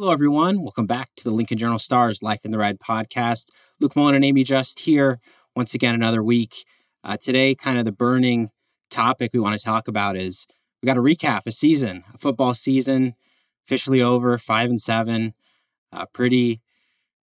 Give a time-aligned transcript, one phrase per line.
[0.00, 0.62] Hello, everyone.
[0.62, 3.48] Welcome back to the Lincoln Journal Stars Life in the Red podcast.
[3.80, 5.20] Luke Mullin and Amie Just here
[5.54, 6.64] once again another week.
[7.04, 8.48] Uh, today, kind of the burning
[8.88, 10.46] topic we want to talk about is
[10.80, 13.14] we got to recap a season, a football season
[13.66, 15.34] officially over, five and seven.
[15.92, 16.62] Uh, pretty,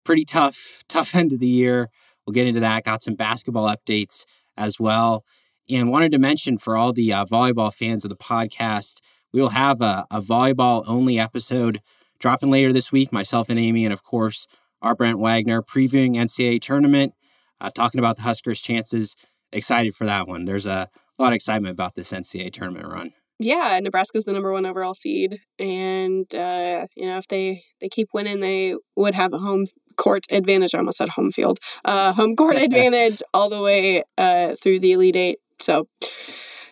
[0.04, 1.90] pretty tough, tough end of the year.
[2.24, 2.84] We'll get into that.
[2.84, 4.26] Got some basketball updates
[4.56, 5.24] as well.
[5.68, 9.00] And wanted to mention for all the uh, volleyball fans of the podcast,
[9.32, 11.80] we will have a, a volleyball only episode
[12.20, 13.12] dropping later this week.
[13.12, 14.46] Myself and Amie, and of course,
[14.80, 17.14] our Brent Wagner previewing NCAA tournament,
[17.60, 19.16] uh, talking about the Huskers' chances.
[19.52, 20.44] Excited for that one.
[20.44, 23.12] There's a lot of excitement about this NCAA tournament run.
[23.42, 28.08] Yeah, Nebraska's the number one overall seed, and uh, you know if they they keep
[28.12, 29.64] winning, they would have a home
[29.96, 30.74] court advantage.
[30.74, 34.92] I almost said home field, uh, home court advantage all the way uh, through the
[34.92, 35.38] Elite Eight.
[35.58, 35.88] So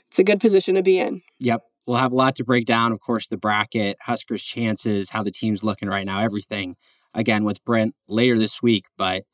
[0.08, 1.22] it's a good position to be in.
[1.38, 2.92] Yep, we'll have a lot to break down.
[2.92, 6.76] Of course, the bracket, Huskers' chances, how the team's looking right now, everything.
[7.14, 9.24] Again with Brent later this week, but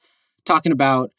[0.45, 1.11] talking about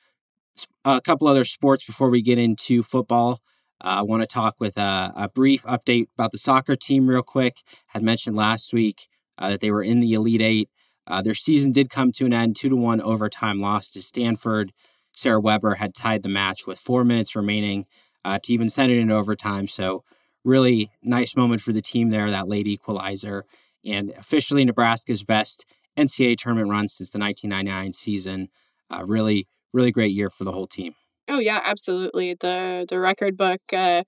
[0.85, 3.41] a couple other sports before we get into football.
[3.81, 7.21] Uh, I want to talk with a, a, brief update about the soccer team, real
[7.21, 7.57] quick.
[7.87, 10.69] Had mentioned last week uh, that they were in the Elite Eight.
[11.05, 14.71] Uh, their season did come to an end, two to one overtime loss to Stanford.
[15.11, 17.85] Sarah Weber had tied the match with four minutes remaining
[18.23, 19.67] uh, to even send it into overtime.
[19.67, 20.05] So,
[20.45, 23.45] really nice moment for the team there, that late equalizer,
[23.83, 25.65] and officially Nebraska's best
[25.97, 28.49] NCAA tournament run since the 1999 season.
[28.89, 30.95] Uh, really, really great year for the whole team.
[31.27, 32.35] Oh yeah, absolutely.
[32.39, 33.61] The the record book.
[33.73, 34.03] Uh,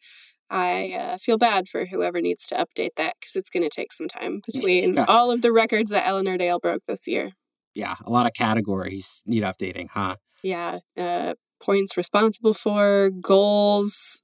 [0.50, 3.92] I uh, feel bad for whoever needs to update that because it's going to take
[3.92, 5.06] some time between yeah.
[5.08, 7.32] all of the records that Eleanor Dale broke this year.
[7.76, 10.16] Yeah, a lot of categories need updating, huh?
[10.42, 14.22] Yeah, uh, points responsible for goals,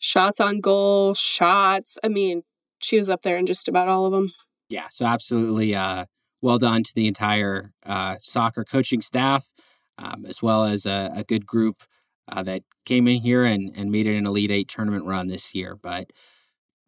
[0.00, 1.96] shots on goal, shots.
[2.02, 2.42] I mean,
[2.80, 4.32] she was up there in just about all of them.
[4.68, 6.06] Yeah, so absolutely uh,
[6.42, 9.52] well done to the entire uh, soccer coaching staff,
[9.98, 11.84] um, as well as a, a good group
[12.26, 15.54] uh, that came in here and, and made it an Elite Eight tournament run this
[15.54, 15.76] year.
[15.76, 16.12] But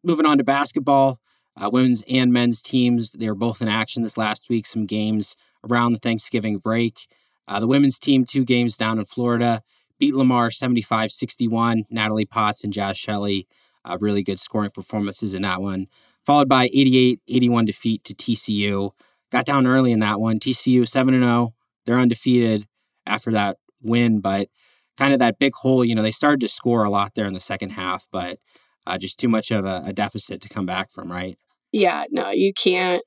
[0.03, 1.21] moving on to basketball,
[1.61, 5.37] uh, women's and men's teams, they were both in action this last week, some games
[5.69, 7.07] around the Thanksgiving break.
[7.47, 9.63] Uh, the women's team, two games down in Florida,
[10.03, 11.85] beat Lamar 75 61.
[11.89, 13.47] Natalie Potts and Jaz Shelley,
[13.85, 15.87] uh, really good scoring performances in that one.
[16.27, 18.91] Followed by 88 81 defeat to TCU.
[19.31, 20.41] Got down early in that one.
[20.41, 21.55] TCU 7 0.
[21.87, 22.67] They're undefeated
[23.07, 24.49] after that win, but
[24.97, 25.85] kind of that big hole.
[25.85, 28.41] You know, they started to score a lot there in the second half, but
[28.89, 31.39] uh, just too much of a, a deficit to come back from, right?
[31.71, 33.05] Yeah, no, you can't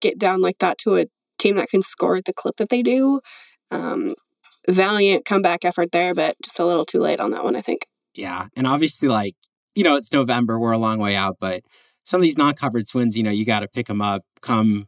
[0.00, 1.06] get down like that to a
[1.40, 3.20] team that can score at the clip that they do.
[3.72, 4.14] Um,
[4.68, 7.86] valiant comeback effort there, but just a little too late on that one, I think.
[8.14, 8.46] Yeah.
[8.56, 9.34] And obviously, like,
[9.74, 11.62] you know, it's November, we're a long way out, but
[12.04, 14.86] some of these non covered wins, you know, you got to pick them up come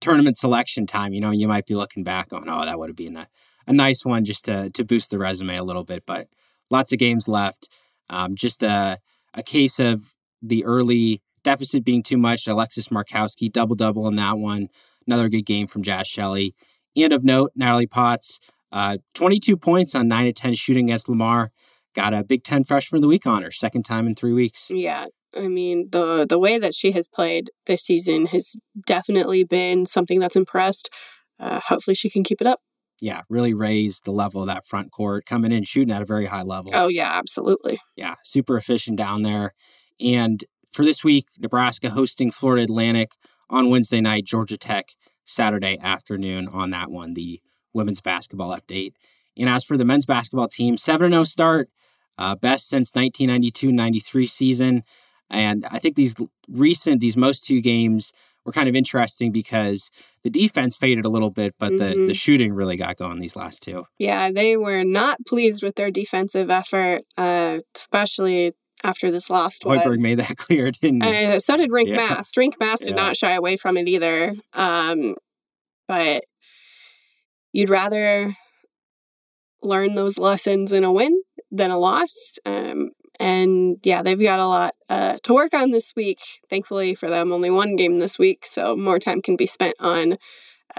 [0.00, 1.12] tournament selection time.
[1.12, 3.28] You know, you might be looking back on, oh, that would have been a
[3.66, 6.04] a nice one just to to boost the resume a little bit.
[6.06, 6.28] But
[6.70, 7.68] lots of games left.
[8.08, 8.98] Um, just a
[9.32, 12.46] a case of the early deficit being too much.
[12.46, 14.68] Alexis Markowski double double in that one.
[15.06, 16.54] Another good game from Jaz Shelley.
[16.96, 18.38] And of note, Natalie Potts,
[18.74, 21.50] uh, 22 points on 9 to 10 shooting against Lamar.
[21.94, 24.68] Got a Big Ten Freshman of the Week honor, second time in three weeks.
[24.68, 29.86] Yeah, I mean the the way that she has played this season has definitely been
[29.86, 30.90] something that's impressed.
[31.38, 32.58] Uh, hopefully, she can keep it up
[33.00, 36.26] yeah, really raised the level of that front court, coming in shooting at a very
[36.26, 36.72] high level.
[36.74, 37.78] Oh yeah, absolutely.
[37.96, 39.52] Yeah, super efficient down there.
[40.00, 43.12] And for this week, Nebraska hosting Florida Atlantic
[43.50, 44.86] on Wednesday night, Georgia Tech
[45.24, 47.40] Saturday afternoon on that one, the
[47.74, 48.94] women's basketball update.
[49.36, 51.68] And as for the men's basketball team, 7 0 start,
[52.18, 54.84] uh, best since 1992 93 season.
[55.30, 56.14] And I think these
[56.48, 58.12] recent, these most two games
[58.44, 59.90] were kind of interesting because
[60.22, 61.78] the defense faded a little bit, but mm-hmm.
[61.78, 62.12] the, the mm-hmm.
[62.12, 63.86] shooting really got going these last two.
[63.98, 69.78] Yeah, they were not pleased with their defensive effort, uh, especially after this last one.
[69.78, 71.24] Hoiberg made that clear, didn't he?
[71.24, 71.96] Uh, so did Rienk yeah.
[71.96, 72.34] Mast.
[72.36, 73.02] Rienk Mast did yeah.
[73.02, 74.34] not shy away from it either.
[74.52, 75.16] Um,
[75.88, 76.24] but
[77.54, 78.34] you'd rather
[79.62, 82.32] learn those lessons in a win than a loss.
[82.44, 82.90] Um,
[83.20, 86.18] and yeah, they've got a lot uh, to work on this week.
[86.50, 90.16] Thankfully for them, only one game this week, so more time can be spent on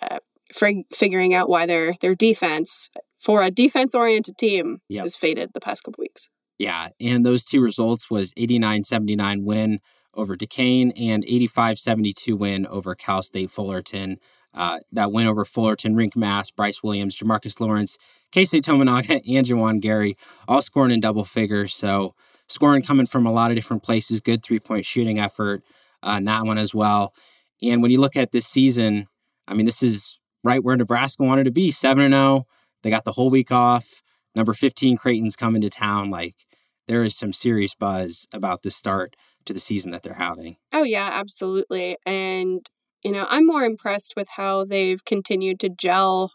[0.01, 0.19] uh,
[0.54, 5.01] fig- figuring out why their their defense for a defense oriented team Yep.
[5.04, 6.28] has faded the past couple weeks.
[6.60, 9.80] Yeah, and those two results was 89-79 win
[10.13, 14.18] over Duquesne and 85-72 win over Cal State Fullerton.
[14.56, 17.98] Uh, that win over Fullerton, Rienk Mast, Bryce Williams, Jamarques Lawrence,
[18.31, 20.16] Keisei Tominaga, and Juwan Gary
[20.48, 21.74] all scoring in double figures.
[21.74, 22.16] So
[22.48, 24.22] scoring coming from a lot of different places.
[24.22, 25.62] Good three point shooting effort
[26.06, 27.13] uh, that one as well.
[27.62, 29.07] And when you look at this season,
[29.48, 32.46] I mean, this is right where Nebraska wanted to be 7 0.
[32.84, 34.02] They got the whole week off.
[34.36, 36.10] Number 15, Creighton's coming to town.
[36.10, 36.46] Like,
[36.88, 39.16] there is some serious buzz about the start
[39.46, 40.57] to the season that they're having.
[40.72, 41.98] Oh yeah, absolutely.
[42.06, 42.68] And
[43.06, 46.31] you know, I'm more impressed with how they've continued to gel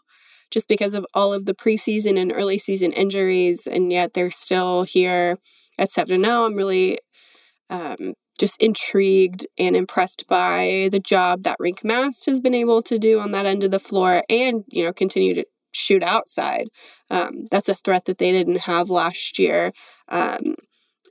[0.49, 4.83] just because of all of the preseason and early season injuries and yet they're still
[4.83, 5.37] here
[5.77, 6.45] at 7 0.
[6.45, 6.97] I'm really
[7.69, 12.97] um, just intrigued and impressed by the job that Rienk Mast has been able to
[12.97, 15.45] do on that end of the floor and, you know, continue to
[15.75, 16.69] shoot outside.
[17.09, 19.73] Um, that's a threat that they didn't have last year.
[20.07, 20.55] Um,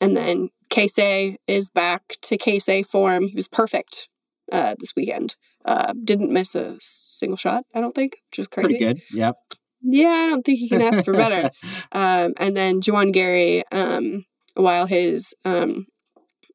[0.01, 3.29] and then Keisei is back to Keisei form.
[3.29, 4.09] He was perfect
[4.51, 5.37] uh, this weekend.
[5.65, 8.69] Uh, didn't miss a single shot, I don't think, which is crazy.
[8.69, 9.03] Pretty good.
[9.13, 9.37] Yep.
[9.83, 11.51] Yeah, I don't think you can ask for better.
[11.93, 14.25] um, and then Juwan Gary, um,
[14.55, 15.87] while his um,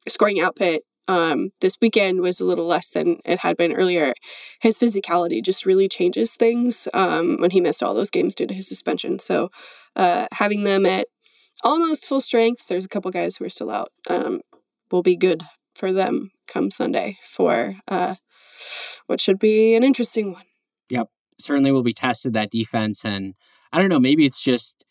[0.08, 4.14] scoring output um, this weekend was a little less than it had been earlier,
[4.62, 8.54] his physicality just really changes things um, when he missed all those games due to
[8.54, 9.20] his suspension.
[9.20, 9.50] So
[9.96, 11.08] uh, having them at
[11.64, 14.42] almost full strength, there's a couple guys who are still out, um,
[14.92, 15.44] will be good
[15.76, 18.16] for them come Sunday for uh,
[19.08, 20.44] what should be an interesting one.
[20.90, 21.10] Yep.
[21.40, 23.36] Certainly will be tested that defense and
[23.74, 24.86] i don't know maybe it's just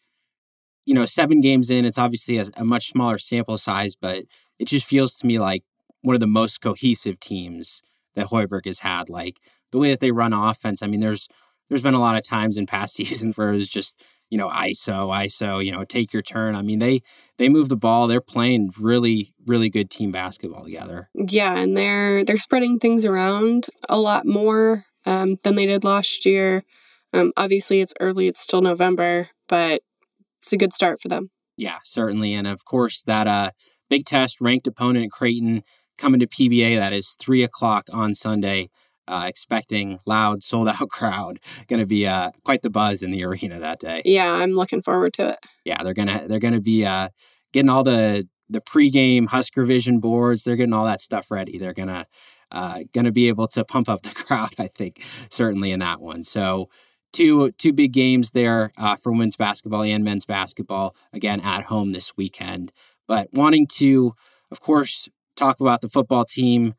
[0.84, 4.24] you know seven games in it's obviously a, a, much smaller sample size but
[4.58, 5.64] it just feels to me like
[6.02, 7.80] one of the most cohesive teams
[8.14, 9.38] that Hoiberg has had like
[9.72, 11.28] the way that they run offense i mean there's
[11.68, 13.98] there's been a lot of times in past seasons where it was just
[14.34, 17.00] you know iso iso you know take your turn i mean they
[17.38, 22.24] they move the ball they're playing really really good team basketball together yeah and they're
[22.24, 26.64] they're spreading things around a lot more um, than they did last year.
[27.12, 29.82] Um, obviously, it's early, it's still November, but
[30.40, 31.30] it's a good start for them.
[31.56, 32.34] Yeah, certainly.
[32.34, 33.50] And of course, that uh,
[33.88, 35.62] big test ranked opponent, Creighton,
[35.96, 36.76] coming to PBA.
[36.76, 38.70] That is three o'clock on Sunday.
[39.06, 41.38] Uh, expecting loud, sold out crowd.
[41.68, 44.00] Going to be uh, quite the buzz in the arena that day.
[44.04, 45.40] Yeah, I'm looking forward to it.
[45.64, 47.10] Yeah, they're gonna they're gonna be uh,
[47.52, 50.44] getting all the the pregame Husker Vision boards.
[50.44, 51.58] They're getting all that stuff ready.
[51.58, 52.06] They're gonna
[52.54, 56.00] uh, going to be able to pump up the crowd, I think, certainly in that
[56.00, 56.24] one.
[56.24, 56.70] So,
[57.12, 61.92] two two big games there uh, for women's basketball and men's basketball again at home
[61.92, 62.72] this weekend.
[63.06, 64.14] But wanting to,
[64.50, 66.74] of course, talk about the football team,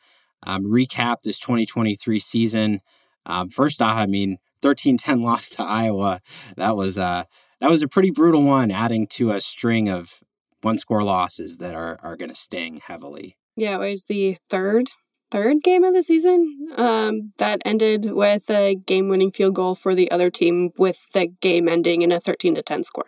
[0.45, 2.81] um, recap this 2023 season.
[3.25, 6.21] Um, first off, I mean, 13-10 loss to Iowa.
[6.57, 7.25] That was uh,
[7.59, 10.21] that was a pretty brutal one, adding to a string of
[10.61, 13.37] one score losses that are are going to sting heavily.
[13.55, 14.89] Yeah, it was the third
[15.31, 19.95] third game of the season um, that ended with a game winning field goal for
[19.95, 23.07] the other team with the game ending in a 13 to 10 score.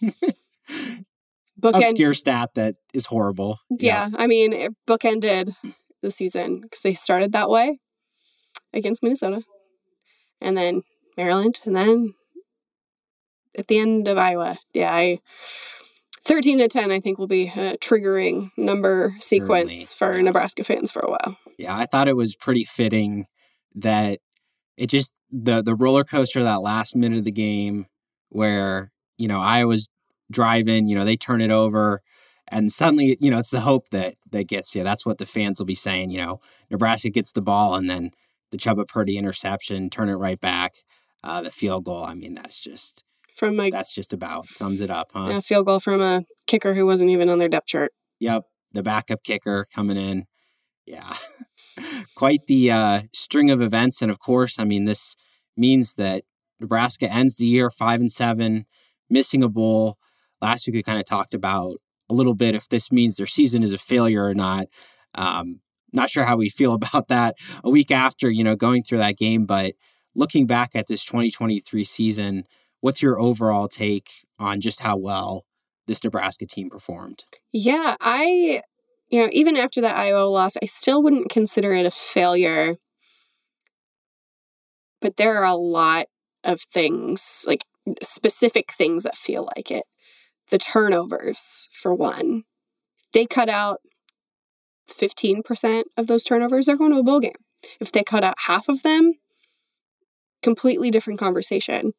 [1.60, 3.58] Bookend, Obscure stat that is horrible.
[3.70, 4.16] Yeah, yeah.
[4.16, 5.56] I mean, bookended
[6.02, 7.78] the season because they started that way
[8.72, 9.42] against Minnesota
[10.40, 10.82] and then
[11.16, 12.14] Maryland and then
[13.56, 14.58] at the end of Iowa.
[14.72, 15.20] Yeah, I
[16.28, 19.96] 13 to 10 i think will be a triggering number sequence Certainly.
[19.96, 20.24] for yeah.
[20.24, 23.24] nebraska fans for a while yeah i thought it was pretty fitting
[23.74, 24.18] that
[24.76, 27.86] it just the the roller coaster that last minute of the game
[28.28, 29.88] where you know i was
[30.30, 32.02] driving you know they turn it over
[32.50, 35.58] and suddenly you know it's the hope that that gets you that's what the fans
[35.58, 36.40] will be saying you know
[36.70, 38.10] nebraska gets the ball and then
[38.50, 40.74] the Chubba Purdy interception turn it right back
[41.22, 43.04] uh, the field goal i mean that's just
[43.38, 45.30] from like that's just about sums it up, huh?
[45.32, 47.92] A field goal from a kicker who wasn't even on their depth chart.
[48.20, 50.26] Yep, the backup kicker coming in.
[50.84, 51.16] Yeah,
[52.14, 55.14] quite the uh, string of events, and of course, I mean this
[55.56, 56.24] means that
[56.60, 58.66] Nebraska ends the year five and seven,
[59.08, 59.98] missing a bowl.
[60.42, 61.76] Last week we kind of talked about
[62.10, 64.66] a little bit if this means their season is a failure or not.
[65.14, 65.60] Um,
[65.92, 69.16] not sure how we feel about that a week after you know going through that
[69.16, 69.74] game, but
[70.14, 72.44] looking back at this 2023 season,
[72.80, 75.44] What's your overall take on just how well
[75.86, 77.24] this Nebraska team performed?
[77.52, 78.62] Yeah, I,
[79.08, 82.76] you know, even after that Iowa loss, I still wouldn't consider it a failure.
[85.00, 86.06] But there are a lot
[86.44, 87.64] of things, like
[88.00, 89.84] specific things that feel like it.
[90.50, 92.44] The turnovers, for one,
[93.12, 93.80] they cut out
[94.88, 97.32] 15% of those turnovers, they're going to a bowl game.
[97.80, 99.14] If they cut out half of them,
[100.42, 101.92] completely different conversation.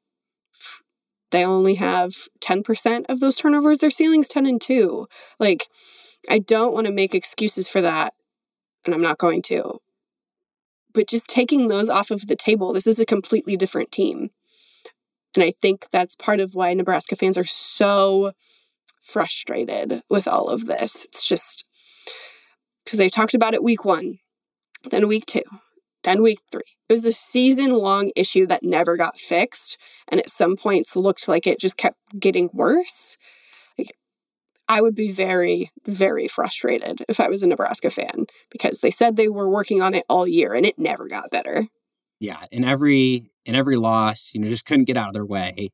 [1.31, 5.07] They only have 10% of those turnovers, their ceiling's 10 and 2.
[5.39, 5.67] Like,
[6.27, 8.13] I don't want to make excuses for that,
[8.85, 9.79] and I'm not going to.
[10.91, 14.31] But just taking those off of the table, this is a completely different team.
[15.35, 18.31] And I think that's part of why Nebraska fans are so
[19.01, 21.05] frustrated with all of this.
[21.05, 21.65] It's just
[22.83, 24.19] because they talked about it week one,
[24.89, 25.43] then week two,
[26.03, 26.61] then week three.
[26.87, 29.77] It was a season long issue that never got fixed.
[30.07, 33.15] And at some points looked like it just kept getting worse.
[33.77, 33.95] Like,
[34.67, 39.15] I would be very, very frustrated if I was a Nebraska fan because they said
[39.15, 41.67] they were working on it all year and it never got better.
[42.19, 42.43] Yeah.
[42.51, 45.71] In every in every loss, you know, just couldn't get out of their way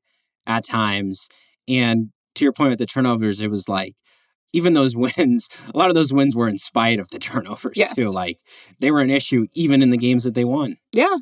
[0.47, 1.27] at times.
[1.67, 3.95] And to your point with the turnovers, it was like
[4.53, 7.93] even those wins, a lot of those wins were in spite of the turnovers yes.
[7.93, 8.09] too.
[8.09, 8.39] Like
[8.79, 10.77] they were an issue even in the games that they won.
[10.93, 11.17] Yeah.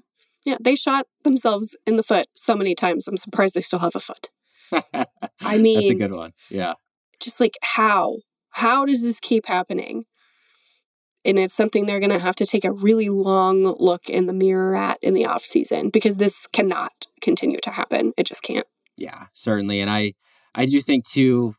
[0.45, 0.57] Yeah.
[0.61, 3.07] They shot themselves in the foot so many times.
[3.07, 4.29] I'm surprised they still have a foot.
[5.41, 6.33] I mean, that's a good one.
[6.51, 6.75] Yeah.
[7.19, 8.17] Just like how?
[8.51, 10.05] How does this keep happening?
[11.25, 14.33] And it's something they're going to have to take a really long look in the
[14.33, 18.13] mirror at in the off season because this cannot continue to happen.
[18.17, 18.67] It just can't.
[18.97, 19.79] Yeah, certainly.
[19.79, 20.13] And I,
[20.53, 21.55] I do think too,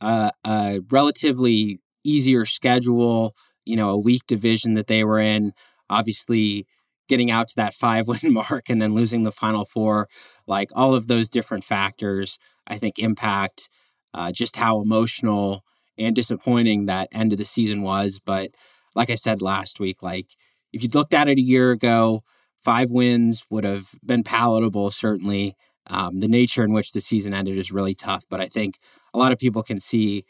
[0.00, 3.34] uh, a relatively easier schedule,
[3.64, 5.52] you know, a weak division that they were in,
[5.90, 6.66] obviously
[7.08, 10.08] getting out to that five win mark and then losing the final four,
[10.46, 13.68] like all of those different factors, I think impact
[14.14, 15.64] uh, just how emotional
[15.98, 18.20] and disappointing that end of the season was.
[18.24, 18.52] But
[18.98, 20.36] like I said last week, like
[20.72, 22.24] if you'd looked at it a year ago,
[22.64, 25.54] five wins would have been palatable, certainly.
[25.86, 28.78] Um, the nature in which the season ended is really tough, but I think
[29.14, 30.24] a lot of people can see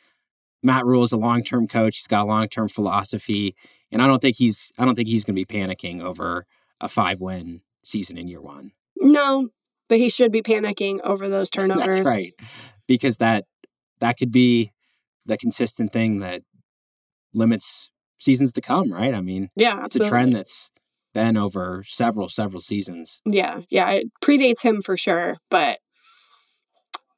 [0.62, 1.96] Matt Rhule is a long term coach.
[1.96, 3.56] He's got a long term philosophy,
[3.90, 6.44] and I don't think he's I don't think he's going to be panicking over
[6.78, 8.72] a five win season in year one.
[8.96, 9.48] No,
[9.88, 11.86] but he should be panicking over those turnovers.
[11.86, 12.34] That's right,
[12.86, 13.46] because that
[14.00, 14.72] that could be
[15.24, 16.42] the consistent thing that
[17.32, 18.92] limits seasons to come.
[18.92, 19.14] Right?
[19.14, 20.70] I mean, yeah, it's a trend that's
[21.14, 23.20] been over several several seasons.
[23.24, 25.78] Yeah, yeah, it predates him for sure, but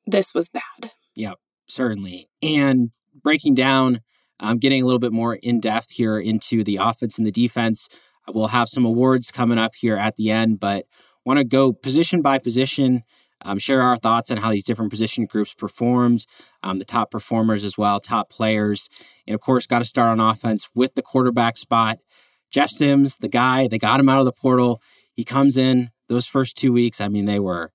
[0.06, 0.92] this was bad.
[1.14, 1.38] Yep,
[1.68, 2.28] certainly.
[2.42, 2.90] And
[3.22, 4.00] breaking down,
[4.38, 7.88] um, getting a little bit more in depth here into the offense and the defense.
[8.28, 10.86] We'll have some awards coming up here at the end, but
[11.24, 13.02] want to go position by position,
[13.42, 16.26] um, share our thoughts on how these different position groups performed,
[16.62, 18.88] um, the top performers as well, top players.
[19.26, 21.98] And of course, got to start on offense with the quarterback spot.
[22.50, 24.82] Jeff Sims, the guy, they got him out of the portal.
[25.12, 27.00] He comes in those first two weeks.
[27.00, 27.72] I mean, they were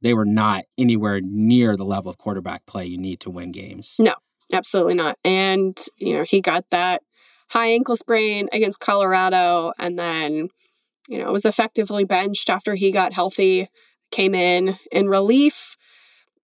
[0.00, 3.96] they were not anywhere near the level of quarterback play you need to win games.
[3.98, 4.14] No,
[4.52, 5.18] absolutely not.
[5.24, 7.02] And you know, he got that
[7.50, 10.48] high ankle sprain against Colorado, and then
[11.08, 13.68] you know was effectively benched after he got healthy.
[14.10, 15.76] Came in in relief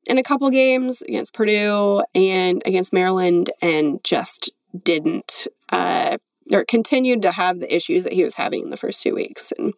[0.09, 4.50] in a couple games against Purdue and against Maryland, and just
[4.85, 6.17] didn't uh,
[6.52, 9.52] or continued to have the issues that he was having in the first two weeks.
[9.57, 9.73] And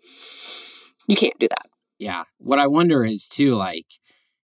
[1.06, 1.68] you can't do that.
[1.98, 2.24] Yeah.
[2.38, 3.86] What I wonder is too, like,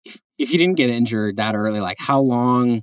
[0.04, 2.82] if if he didn't get injured that early, like how long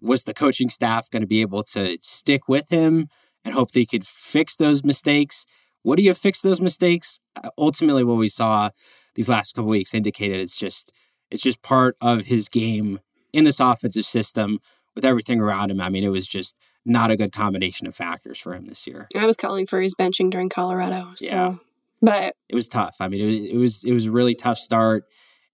[0.00, 3.08] was the coaching staff going to be able to stick with him
[3.44, 5.44] and hope they could fix those mistakes?
[5.82, 7.20] What do you fix those mistakes?
[7.42, 8.70] Uh, ultimately, what we saw
[9.14, 10.92] these last couple weeks indicated it's just
[11.30, 13.00] it's just part of his game
[13.32, 14.60] in this offensive system
[14.94, 15.80] with everything around him.
[15.80, 19.08] I mean, it was just not a good combination of factors for him this year.
[19.16, 21.12] I was calling for his benching during Colorado.
[21.16, 21.26] So.
[21.26, 21.54] Yeah.
[22.00, 22.96] But it was tough.
[23.00, 25.04] I mean, it was, it was it was a really tough start.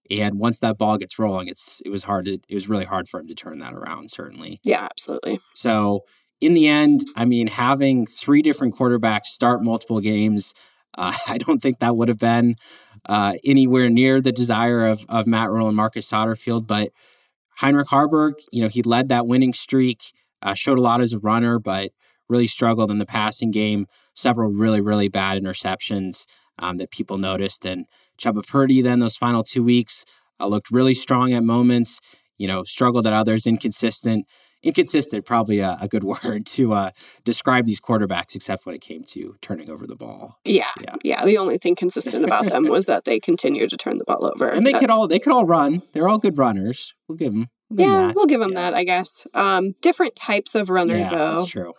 [0.09, 3.07] And once that ball gets rolling, it's it was hard to it was really hard
[3.07, 4.59] for him to turn that around, certainly.
[4.63, 5.39] Yeah, absolutely.
[5.55, 6.03] So
[6.41, 10.53] in the end, I mean, having three different quarterbacks start multiple games,
[10.97, 12.57] uh, I don't think that would have been
[13.07, 16.67] uh, anywhere near the desire of of Matt Rhule and Marcus Satterfield.
[16.67, 16.91] But
[17.57, 21.19] Heinrich Haarberg, you know, he led that winning streak, uh, showed a lot as a
[21.19, 21.91] runner, but
[22.29, 23.87] really struggled in the passing game.
[24.15, 26.25] Several really, really bad interceptions
[26.59, 27.65] um, that people noticed.
[27.65, 27.85] And
[28.17, 30.05] Chubba Purdy, then those final two weeks,
[30.39, 31.99] uh, looked really strong at moments,
[32.37, 34.25] you know, struggled at others, inconsistent.
[34.63, 36.91] Inconsistent, probably a, a good word to uh,
[37.23, 40.39] describe these quarterbacks, except when it came to turning over the ball.
[40.45, 40.95] Yeah, yeah.
[41.03, 44.31] yeah the only thing consistent about them was that they continued to turn the ball
[44.33, 45.83] over, and they could all they could all run.
[45.93, 46.93] They're all good runners.
[47.07, 47.49] We'll give them.
[47.69, 48.71] We'll yeah, them we'll give them yeah.
[48.71, 48.73] that.
[48.75, 49.25] I guess.
[49.33, 51.35] Um, different types of runner, yeah, though.
[51.37, 51.73] That's true.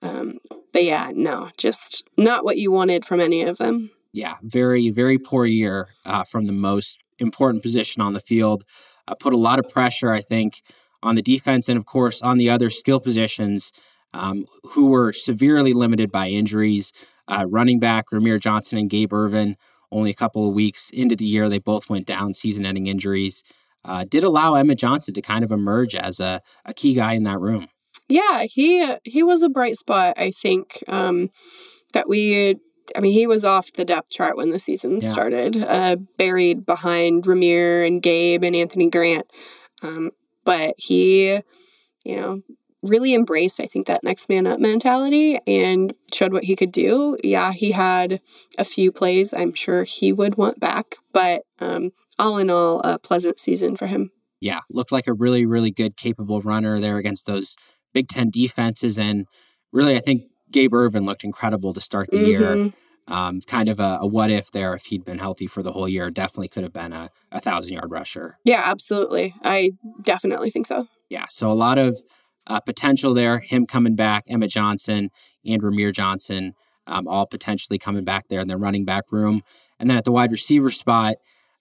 [0.00, 0.38] Um,
[0.72, 5.18] but yeah, no, just not what you wanted from any of them yeah, very, very
[5.18, 8.64] poor year uh, from the most important position on the field.
[9.06, 10.62] Uh, put a lot of pressure, I think,
[11.02, 13.72] on the defense and, of course, on the other skill positions.
[14.12, 16.92] um, who were severely limited by injuries.
[17.26, 19.56] Uh, running back Rahmir Johnson and Gabe Ervin,
[19.92, 23.42] only a couple of weeks into the year, they both went down season ending injuries.
[23.84, 27.22] Uh, did allow Emmett Johnson to kind of emerge as a, a key guy in
[27.24, 27.68] that room.
[28.08, 30.14] Yeah, he he was a bright spot.
[30.18, 31.30] I think um,
[31.92, 32.56] that we.
[32.96, 35.08] I mean, he was off the depth chart when the season yeah.
[35.08, 39.30] started, uh, buried behind Rahmir and Gabe and Anthony Grant.
[39.82, 40.12] Um,
[40.48, 41.38] but he,
[42.04, 42.40] you know,
[42.82, 47.18] really embraced, I think, that next man up mentality and showed what he could do.
[47.22, 48.22] Yeah, he had
[48.56, 52.98] a few plays I'm sure he would want back, but um, all in all, a
[52.98, 54.10] pleasant season for him.
[54.40, 57.54] Yeah, looked like a really, really good, capable runner there against those
[57.92, 58.98] Big Ten defenses.
[58.98, 59.26] And
[59.70, 62.26] really, I think Gabe Ervin looked incredible to start the mm-hmm.
[62.26, 62.72] year.
[63.08, 65.88] Um, kind of a, a, what if there if he'd been healthy for the whole
[65.88, 66.10] year.
[66.10, 68.38] Definitely could have been a, a thousand yard rusher.
[68.44, 69.34] Yeah, absolutely.
[69.42, 69.72] I
[70.02, 70.88] definitely think so.
[71.08, 71.24] Yeah.
[71.30, 71.96] So a lot of
[72.46, 73.38] uh, potential there.
[73.38, 75.10] Him coming back, Emmett Johnson
[75.44, 76.54] and Rahmir Johnson,
[76.86, 79.42] um, all potentially coming back there in their running back room.
[79.80, 81.16] And then at the wide receiver spot,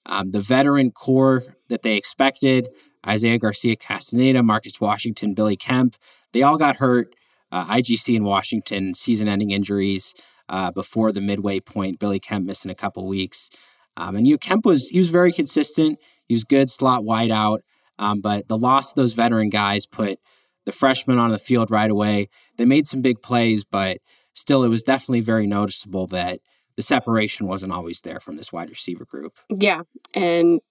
[0.05, 2.67] um, the veteran core that they expected
[3.05, 5.95] Isaiah Garcia Castaneda, Marcus Washington, Billy Kemp
[6.37, 7.15] they all got hurt.
[7.51, 10.13] Uh, IGC in Washington, season ending injuries
[10.49, 11.99] uh, before the midway point.
[11.99, 13.49] Billy Kemp missing a couple weeks.
[13.95, 15.99] Um, and you know, Kemp was he was very consistent.
[16.27, 17.63] He was good slot wide out.
[17.99, 20.19] Um, but the loss of those veteran guys put
[20.65, 22.29] the freshmen on the field right away.
[22.57, 23.97] They made some big plays, but
[24.33, 26.39] still, it was definitely very noticeable that
[26.75, 29.33] the separation wasn't always there from this wide receiver group.
[29.49, 29.81] Yeah.
[30.13, 30.61] And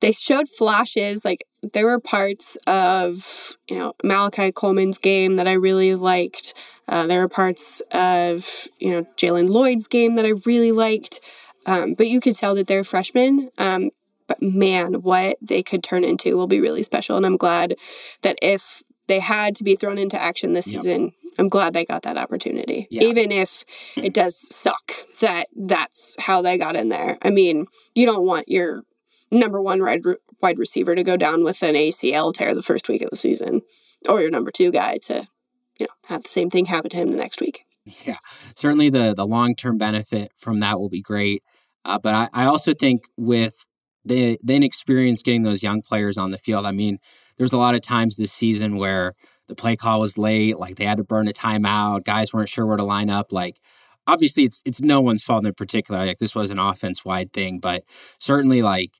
[0.00, 1.24] they showed flashes.
[1.24, 6.54] Like there were parts of, you know, Malachi Coleman's game that I really liked.
[6.88, 11.20] Uh, there were parts of, you know, Jalen Lloyd's game that I really liked.
[11.66, 13.50] Um, but you could tell that they're freshmen.
[13.56, 13.90] Um,
[14.26, 17.16] but man, what they could turn into will be really special.
[17.16, 17.76] And I'm glad
[18.22, 20.82] that if they had to be thrown into action this yep.
[20.82, 21.12] season.
[21.38, 23.02] I'm glad they got that opportunity, yeah.
[23.02, 23.64] even if
[23.96, 27.18] it does suck that that's how they got in there.
[27.22, 28.84] I mean, you don't want your
[29.34, 33.10] number one wide, receiver to go down with an ACL tear the first week of
[33.10, 33.62] the season,
[34.08, 35.26] or your number two guy to,
[35.78, 37.64] you know, have the same thing happen to him the next week.
[38.06, 38.16] Yeah,
[38.56, 41.42] certainly the the long term benefit from that will be great.
[41.84, 43.66] Uh, but I, I also think with
[44.06, 46.98] the the inexperience getting those young players on the field, I mean,
[47.36, 49.12] there's a lot of times this season where
[49.48, 52.64] the play call was late, like they had to burn a timeout, guys weren't sure
[52.64, 53.32] where to line up.
[53.32, 53.60] Like
[54.06, 56.04] obviously it's it's no one's fault in particular.
[56.04, 57.84] Like this was an offense wide thing, but
[58.18, 58.92] certainly like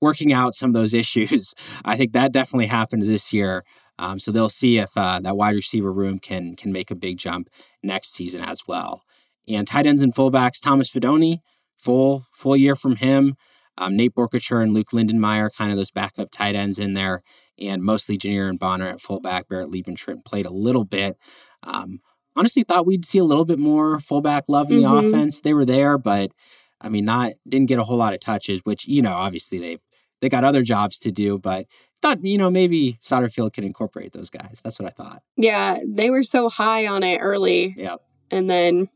[0.00, 1.54] working out some of those issues,
[1.84, 3.64] I think that definitely happened this year.
[3.98, 7.16] Um, so they'll see if uh, that wide receiver room can can make a big
[7.16, 7.48] jump
[7.82, 9.02] next season as well.
[9.48, 11.40] And tight ends and fullbacks, Thomas Fidone,
[11.76, 13.36] full full year from him.
[13.78, 17.22] Um, Nate Boerkircher and Luke Lindenmeyer, kind of those backup tight ends in there
[17.58, 19.48] and mostly Janiran Bonner at fullback.
[19.48, 21.16] Barrett Liebentritt played a little bit.
[21.62, 22.00] Um,
[22.34, 24.94] honestly, thought we'd see a little bit more fullback love in mm-hmm.
[24.94, 25.40] the offense.
[25.40, 26.32] They were there, but
[26.80, 28.60] I mean, not didn't get a whole lot of touches.
[28.64, 29.78] Which you know, obviously they
[30.20, 31.66] they got other jobs to do, but
[32.02, 34.60] thought you know maybe Satterfield can incorporate those guys.
[34.62, 35.22] That's what I thought.
[35.36, 37.74] Yeah, they were so high on it early.
[37.76, 38.00] Yep.
[38.30, 38.88] And then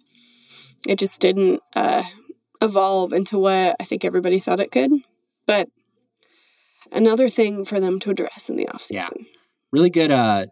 [0.87, 2.03] it just didn't uh,
[2.61, 4.93] evolve into what I think everybody thought it could.
[5.47, 5.69] But
[6.93, 8.93] another thing for them to address in the offseason.
[8.93, 9.09] Yeah.
[9.73, 10.47] Really good uh,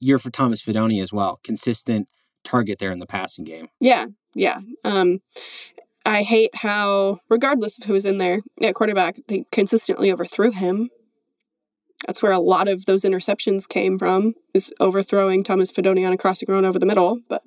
[0.00, 1.40] year for Thomas Fidone as well.
[1.42, 2.08] Consistent
[2.44, 3.68] target there in the passing game.
[3.80, 4.06] Yeah.
[4.34, 4.60] Yeah.
[4.84, 5.20] Um,
[6.10, 10.90] I hate how, regardless of who was in there at quarterback, they consistently overthrew him.
[12.04, 16.16] That's where a lot of those interceptions came from, is overthrowing Thomas Fidone on a
[16.16, 17.20] crossing run over the middle.
[17.28, 17.44] But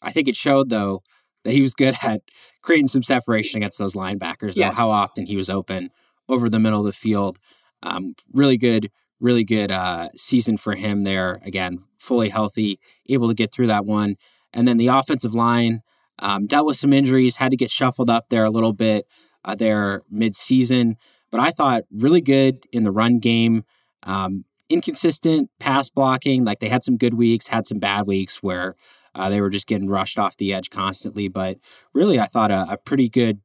[0.00, 1.02] I think it showed, though,
[1.44, 2.22] that he was good at
[2.62, 4.78] creating some separation against those linebackers, though, yes.
[4.78, 5.90] how often he was open
[6.30, 7.38] over the middle of the field.
[7.82, 11.40] Um, really good, really good uh, season for him there.
[11.44, 14.16] Again, fully healthy, able to get through that one.
[14.54, 15.82] And then the offensive line
[16.18, 19.06] um, dealt with some injuries, had to get shuffled up there a little bit
[19.44, 20.96] uh, there mid-season.
[21.30, 23.64] But I thought really good in the run game.
[24.02, 26.44] Um, inconsistent pass blocking.
[26.44, 28.74] Like they had some good weeks, had some bad weeks where
[29.14, 31.28] uh, they were just getting rushed off the edge constantly.
[31.28, 31.58] But
[31.92, 33.40] really, I thought a, a pretty good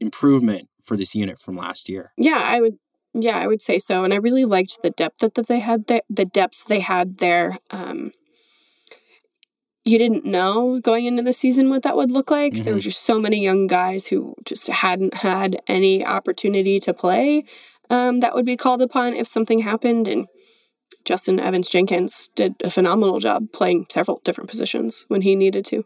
[0.00, 2.12] improvement for this unit from last year.
[2.16, 2.78] Yeah, I would.
[3.16, 4.02] Yeah, I would say so.
[4.02, 5.86] And I really liked the depth that, that they had.
[5.86, 7.58] The depth they had there.
[7.70, 8.12] Um,
[9.84, 12.54] you didn't know going into the season what that would look like.
[12.54, 12.64] Mm-hmm.
[12.64, 17.44] There was just so many young guys who just hadn't had any opportunity to play
[17.90, 20.08] um, that would be called upon if something happened.
[20.08, 20.26] And
[21.04, 25.84] Justin Evans Jenkins did a phenomenal job playing several different positions when he needed to.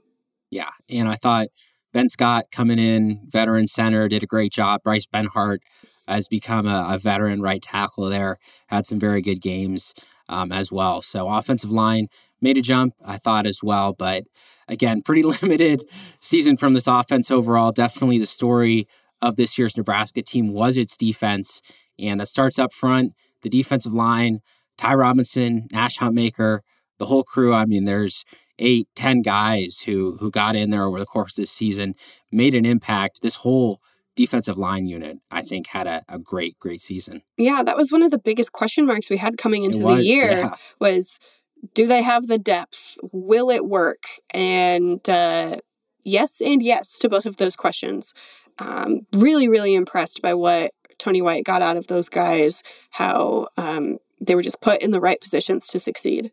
[0.51, 0.71] Yeah.
[0.89, 1.49] And I thought
[1.93, 4.83] Ben Scott coming in, veteran center, did a great job.
[4.85, 5.59] Bryce Benhart
[6.07, 9.93] has become a, a veteran right tackle there, had some very good games
[10.29, 11.03] um, as well.
[11.03, 12.09] So offensive line
[12.40, 13.92] made a jump, I thought as well.
[13.92, 14.24] But
[14.68, 15.85] again, pretty limited
[16.20, 17.72] season from this offense overall.
[17.72, 18.87] Definitely the story
[19.20, 21.61] of this year's Nebraska team was its defense.
[21.98, 24.40] And that starts up front, the defensive line,
[24.77, 26.61] Ty Robinson, Nash Hutmacher,
[26.98, 27.53] the whole crew.
[27.53, 28.24] I mean, there's
[28.59, 31.94] eight, ten guys who who got in there over the course of this season,
[32.31, 33.22] made an impact.
[33.22, 33.81] This whole
[34.18, 37.22] defensive line unit, I think, had a, a great, great season.
[37.37, 40.05] Yeah, that was one of the biggest question marks we had coming into was, the
[40.05, 40.55] year yeah.
[40.81, 41.18] was
[41.75, 42.99] do they have the depth?
[43.12, 44.05] Will it work?
[44.31, 45.57] And uh,
[46.05, 48.14] yes, and yes to both of those questions.
[48.59, 53.99] Um, really, really impressed by what Tony White got out of those guys, how um,
[54.21, 56.33] they were just put in the right positions to succeed.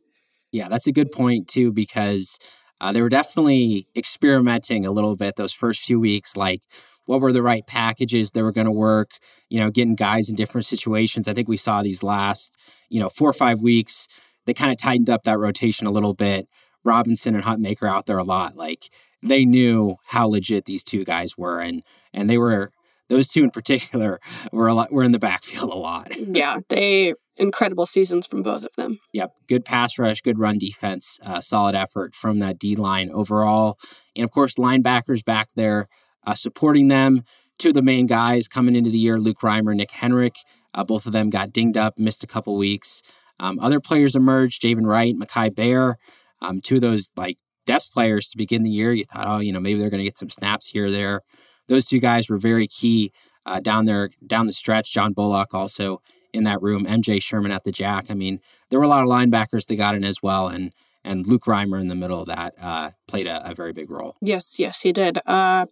[0.51, 2.39] Yeah, that's a good point, too, because
[2.81, 6.35] uh, they were definitely experimenting a little bit those first few weeks.
[6.35, 6.61] Like,
[7.05, 9.11] what were the right packages that were going to work?
[9.49, 11.27] You know, getting guys in different situations.
[11.27, 12.55] I think we saw these last,
[12.89, 14.07] you know, four or five weeks.
[14.45, 16.47] They kind of tightened up that rotation a little bit.
[16.83, 18.55] Robinson and Hutmacher out there a lot.
[18.55, 18.89] Like
[19.21, 22.71] they knew how legit these two guys were, and and they were
[23.09, 24.19] those two in particular
[24.51, 26.11] were a lot were in the backfield a lot.
[26.15, 28.99] yeah, they incredible seasons from both of them.
[29.11, 33.77] Yep, good pass rush, good run defense, uh, solid effort from that D line overall,
[34.15, 35.87] and of course linebackers back there
[36.25, 37.23] uh, supporting them.
[37.57, 40.39] Two of the main guys coming into the year, Luke Reimer, Nick Henrich,
[40.73, 43.01] uh, both of them got dinged up, missed a couple weeks.
[43.39, 45.95] Um, other players emerged, Javin Wright, Mikai Gbayor,
[46.41, 48.93] um, two of those like depth players to begin the year.
[48.93, 51.21] You thought, oh, you know, maybe they're going to get some snaps here or there
[51.67, 53.11] those two guys were very key
[53.45, 54.91] uh, down there down the stretch.
[54.91, 56.01] John Bullock also
[56.33, 56.85] in that room.
[56.85, 58.09] MJ Sherman at the jack.
[58.09, 60.71] I mean, there were a lot of linebackers that got in as well, and
[61.03, 64.15] and Luke Reimer in the middle of that uh, played a, a, very big role.
[64.21, 65.19] Yes, yes, he did.
[65.27, 65.67] Uh,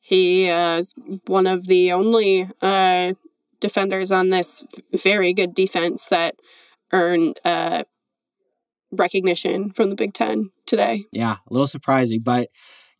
[0.00, 0.94] he is
[1.26, 3.12] one of the only uh,
[3.60, 6.36] defenders on this very good defense that
[6.92, 7.84] earned uh,
[8.92, 11.04] recognition from the Big Ten today.
[11.12, 12.48] Yeah, a little surprising, but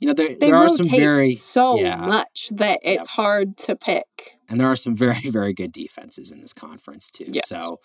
[0.01, 3.17] you know, there, there are some very so yeah, much that it's yep.
[3.17, 4.39] hard to pick.
[4.49, 7.27] And there are some very, very good defenses in this conference too.
[7.29, 7.49] Yes.
[7.49, 7.81] So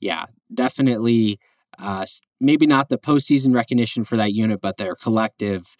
[0.00, 1.38] yeah, definitely
[1.78, 2.06] uh,
[2.40, 5.76] maybe not the postseason recognition for that unit, but their collective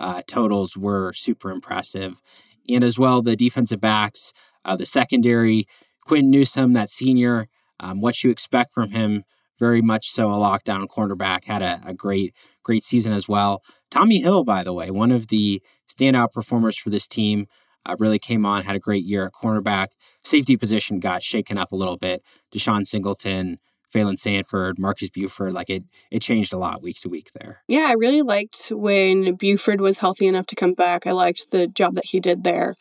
[0.00, 2.20] uh, totals were super impressive.
[2.68, 4.32] And as well, the defensive backs,
[4.64, 5.66] uh, the secondary,
[6.06, 7.48] Quinn Newsome, that senior,
[7.80, 9.24] um, what you expect from him,
[9.58, 13.62] very much so a lockdown cornerback, had a, a great, great season as well.
[13.90, 17.46] Tommy Hill, by the way, one of the standout performers for this team,
[17.86, 19.88] uh, really came on, had a great year at cornerback.
[20.24, 22.22] Safety position got shaken up a little bit.
[22.52, 23.58] DeShon Singleton,
[23.94, 27.62] Phalen Sanford, Marques Buford, like it, it changed a lot week to week there.
[27.68, 31.06] Yeah, I really liked when Buford was healthy enough to come back.
[31.06, 32.74] I liked the job that he did there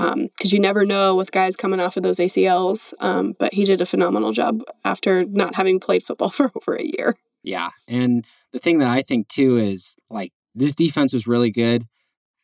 [0.00, 2.94] because um, you never know with guys coming off of those ACLs.
[3.00, 6.84] Um, but he did a phenomenal job after not having played football for over a
[6.84, 7.16] year.
[7.42, 11.84] Yeah, and the thing that I think too is like this defense was really good.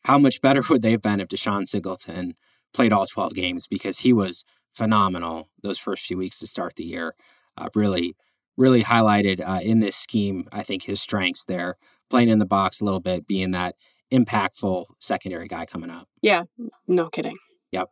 [0.05, 2.35] How much better would they have been if DeShon Singleton
[2.73, 4.43] played all 12 games because he was
[4.73, 7.15] phenomenal those first few weeks to start the year.
[7.57, 8.15] Uh, really,
[8.55, 11.77] really highlighted uh, in this scheme, I think, his strengths there,
[12.09, 13.75] playing in the box a little bit, being that
[14.11, 16.07] impactful secondary guy coming up.
[16.21, 16.43] Yeah,
[16.87, 17.35] no kidding.
[17.71, 17.89] Yep.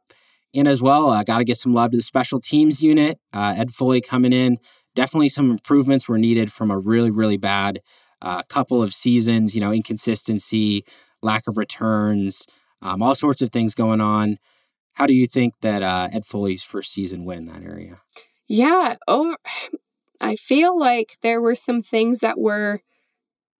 [0.53, 3.19] And as well, I uh, got to give some love to the special teams unit.
[3.33, 4.57] Uh, Ed Foley coming in.
[4.95, 7.81] Definitely some improvements were needed from a really, really bad
[8.21, 10.85] uh, couple of seasons, you know, inconsistency,
[11.21, 12.45] lack of returns,
[12.81, 14.37] um, all sorts of things going on.
[14.93, 18.01] How do you think that uh, Ed Foley's first season went in that area?
[18.47, 19.35] Yeah, over.
[20.21, 22.79] I feel like there were some things that were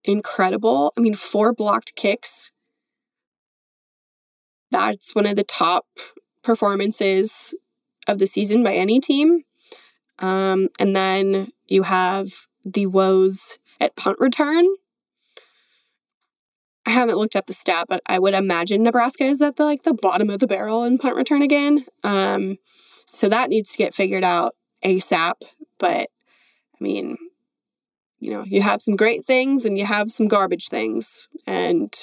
[0.06, 0.94] incredible.
[0.98, 2.50] I mean, four blocked kicks.
[4.72, 5.86] That's one of the top
[6.44, 7.54] performances
[8.08, 9.44] of the season by any team.
[10.20, 14.66] Um, and then you have the woes at punt return.
[16.86, 19.84] I haven't looked up the stat, but I would imagine Nebraska is at the like
[19.84, 21.86] the bottom of the barrel in punt return again.
[22.04, 22.58] Um,
[23.10, 25.34] so that needs to get figured out ASAP.
[25.80, 26.10] But
[26.74, 27.18] I mean,
[28.20, 31.94] you know, you have some great things and you have some garbage things, and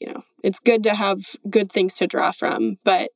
[0.00, 1.18] you know, it's good to have
[1.50, 3.10] good things to draw from, but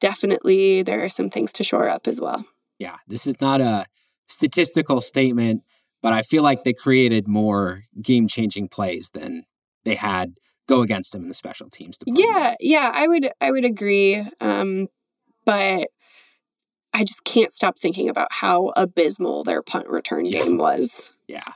[0.00, 2.44] definitely there are some things to shore up as well.
[2.78, 3.86] Yeah, this is not a
[4.28, 5.62] statistical statement
[6.02, 9.44] but I feel like they created more game changing plays than
[9.84, 11.98] they had go against them in the special teams.
[11.98, 12.26] Department.
[12.26, 14.24] Yeah, yeah, I would I would agree.
[14.40, 14.88] Um,
[15.44, 15.88] but
[16.92, 20.44] I just can't stop thinking about how abysmal their punt return yeah.
[20.44, 21.12] game was.
[21.28, 21.52] Yeah.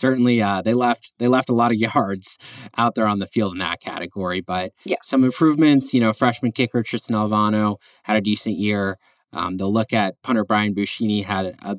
[0.00, 2.38] Certainly, uh, they left they left a lot of yards
[2.78, 5.00] out there on the field in that category, but yes.
[5.02, 5.92] some improvements.
[5.92, 8.96] You know, freshman kicker Tristan Alvano had a decent year.
[9.34, 11.76] Um, they'll look at punter Brian Buschini had a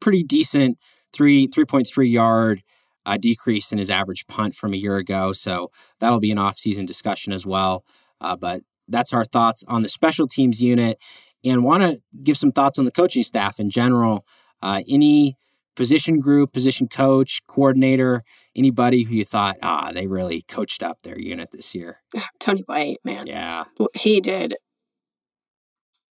[0.00, 0.78] pretty decent
[1.12, 2.62] three three point three yard
[3.04, 5.34] a decrease in his average punt from a year ago.
[5.34, 7.84] So that'll be an offseason discussion as well.
[8.22, 10.98] Uh, but that's our thoughts on the special teams unit
[11.44, 14.24] and want to give some thoughts on the coaching staff in general.
[14.62, 15.36] Uh, any
[15.80, 18.22] position group, position coach, coordinator,
[18.54, 22.02] anybody who you thought, ah, they really coached up their unit this year?
[22.38, 23.26] Tony White, man.
[23.26, 23.64] Yeah.
[23.94, 24.56] He did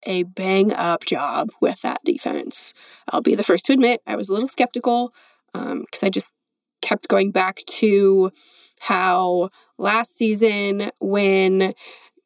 [0.04, 2.74] a bang up job with that defense.
[3.12, 5.14] I'll be the first to admit I was a little skeptical
[5.52, 6.32] because um, I just
[6.82, 8.32] kept going back to
[8.80, 11.74] how last season when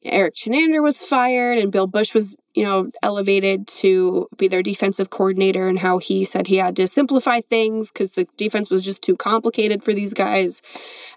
[0.02, 5.10] Erik Chinander was fired and Bill Busch was, you know, elevated to be their defensive
[5.10, 9.02] coordinator and how he said he had to simplify things because the defense was just
[9.02, 10.62] too complicated for these guys.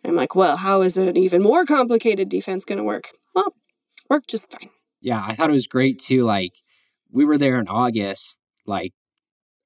[0.04, 3.12] And I'm like, well, how is an even more complicated defense going to work?
[3.36, 3.54] Well,
[4.10, 4.70] worked just fine.
[5.00, 6.24] Yeah, I thought it was great too.
[6.24, 6.54] Like,
[7.12, 8.40] we were there in August.
[8.66, 8.94] Like,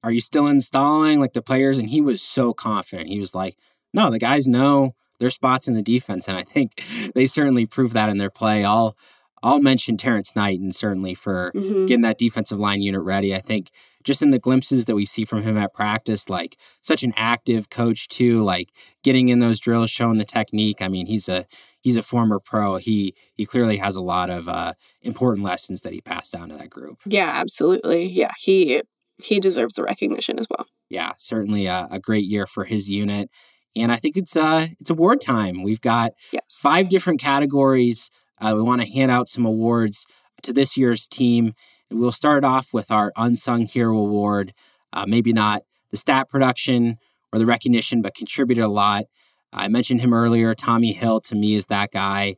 [0.04, 1.78] are you still installing like the players?
[1.78, 3.08] And he was so confident.
[3.08, 3.56] He was like,
[3.94, 6.28] no, the guys know their spots in the defense.
[6.28, 6.82] And I think
[7.14, 8.64] they certainly proved that in their play.
[8.64, 8.96] I'll
[9.42, 11.86] I'll mention Terrence Knight and certainly for mm-hmm.
[11.86, 13.34] getting that defensive line unit ready.
[13.34, 13.70] I think
[14.04, 17.70] just in the glimpses that we see from him at practice, like such an active
[17.70, 20.82] coach too, like getting in those drills, showing the technique.
[20.82, 21.46] I mean, he's a
[21.80, 22.76] he's a former pro.
[22.76, 26.56] He he clearly has a lot of uh, important lessons that he passed down to
[26.56, 26.98] that group.
[27.06, 28.06] Yeah, absolutely.
[28.06, 28.82] Yeah, he
[29.22, 30.66] he deserves the recognition as well.
[30.88, 33.30] Yeah, certainly a, a great year for his unit.
[33.74, 35.62] And I think it's uh it's award time.
[35.62, 36.42] We've got yes.
[36.50, 38.10] five different categories.
[38.42, 40.04] Uh, we want to hand out some awards
[40.42, 41.54] to this year's team.
[41.88, 44.52] And we'll start off with our Unsung Hero Award.
[44.92, 46.98] Uh, maybe not the stat production
[47.32, 49.04] or the recognition, but contributed a lot.
[49.52, 50.54] I mentioned him earlier.
[50.54, 52.36] Tommy Hill to me is that guy.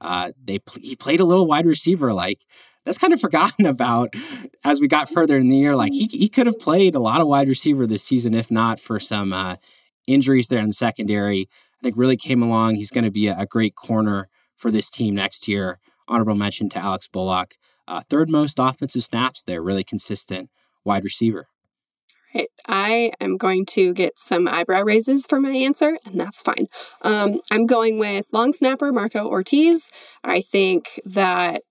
[0.00, 2.12] Uh, they he played a little wide receiver.
[2.12, 2.40] Like
[2.84, 4.14] that's kind of forgotten about
[4.64, 5.74] as we got further in the year.
[5.74, 8.78] Like he he could have played a lot of wide receiver this season if not
[8.78, 9.56] for some uh,
[10.06, 11.48] injuries there in the secondary.
[11.78, 12.74] I think really came along.
[12.74, 15.78] He's going to be a, a, great corner for this team next year.
[16.08, 17.56] Honorable mention to Alex Bullock,
[17.88, 20.50] uh, third most offensive snaps there, really consistent
[20.84, 21.48] wide receiver.
[22.34, 22.48] Right.
[22.68, 26.66] I am going to get some eyebrow raises for my answer, and that's fine.
[27.02, 29.90] Um, I'm going with long snapper Marco Ortiz.
[30.22, 31.62] I think that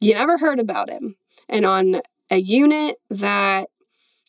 [0.00, 1.16] you never heard about him.
[1.48, 3.68] And on a unit that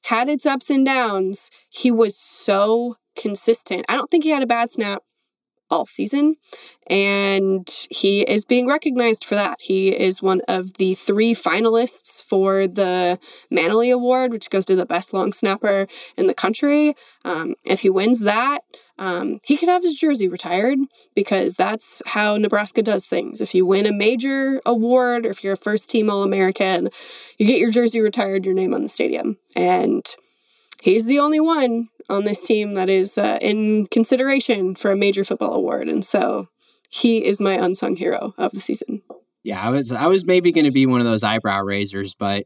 [0.05, 3.85] had its ups and downs, he was so consistent.
[3.89, 5.03] I don't think he had a bad snap
[5.69, 6.35] all season,
[6.87, 9.61] and he is being recognized for that.
[9.61, 13.19] He is one of the three finalists for the
[13.51, 16.95] Mannelly Award, which goes to the best long snapper in the country.
[17.25, 18.63] Um, if he wins that,
[18.99, 20.79] um, he could have his jersey retired
[21.15, 23.41] because that's how Nebraska does things.
[23.41, 26.89] If you win a major award, or if you're a first team All American,
[27.37, 29.37] you get your jersey retired, your name on the stadium.
[29.55, 30.03] And
[30.81, 35.23] he's the only one on this team that is uh, in consideration for a major
[35.23, 36.47] football award, and so
[36.89, 39.01] he is my unsung hero of the season.
[39.43, 42.45] Yeah, I was I was maybe going to be one of those eyebrow raisers, but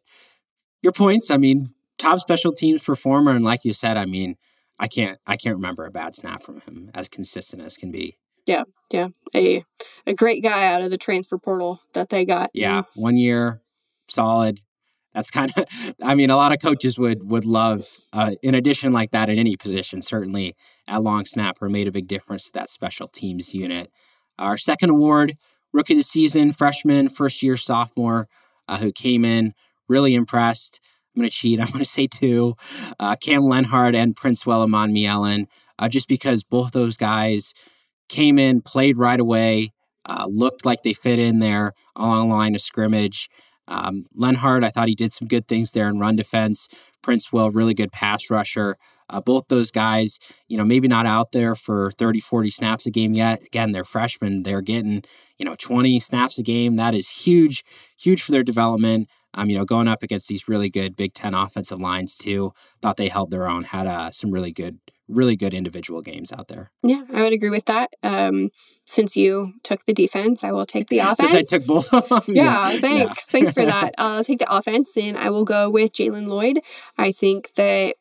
[0.81, 1.31] your points.
[1.31, 4.37] I mean, top special teams performer, and like you said, I mean,
[4.79, 8.17] I can't I can't remember a bad snap from him, as consistent as can be.
[8.45, 9.63] Yeah, yeah, a
[10.07, 12.49] a great guy out of the transfer portal that they got.
[12.53, 13.61] Yeah, one year,
[14.07, 14.59] solid,
[15.13, 15.65] that's kind of
[16.03, 19.37] i mean a lot of coaches would would love uh, in addition like that at
[19.37, 20.55] any position certainly
[20.91, 23.89] at long snapper made a big difference to that special teams unit.
[24.37, 25.37] Our second award
[25.73, 28.27] rookie of the season freshman first year sophomore
[28.67, 29.53] uh, who came in
[29.87, 30.79] really impressed.
[31.15, 32.55] I'm going to cheat i'm going to say two.
[32.99, 35.47] Uh, cam lenhardt and Princewill Umanmielen,
[35.79, 37.53] uh, just because both those guys
[38.09, 39.71] came in played right away
[40.05, 43.29] uh, looked like they fit in there along the line of scrimmage
[43.71, 46.67] um, I thought he did some good things there in run defense.
[47.01, 48.77] Princewill, really good pass rusher.
[49.09, 52.91] Uh, both those guys, you know, maybe not out there for 30, 40 snaps a
[52.91, 53.41] game yet.
[53.43, 54.43] Again, they're freshmen.
[54.43, 55.03] They're getting,
[55.37, 56.75] you know, 20 snaps a game.
[56.75, 57.63] That is huge,
[57.97, 59.09] huge for their development.
[59.33, 62.53] Um, you know, going up against these really good Big Ten offensive lines too.
[62.81, 63.63] Thought they held their own.
[63.63, 64.79] Had uh, some really good
[65.11, 66.71] really good individual games out there.
[66.83, 67.93] Yeah, I would agree with that.
[68.03, 68.49] Um,
[68.85, 71.31] since you took the defense, I will take the offense.
[71.49, 72.27] Since I took both.
[72.27, 73.27] yeah, yeah, thanks.
[73.27, 73.31] Yeah.
[73.31, 73.93] thanks for that.
[73.97, 76.59] I'll take the offense and I will go with Jalen Lloyd.
[76.97, 77.95] I think that,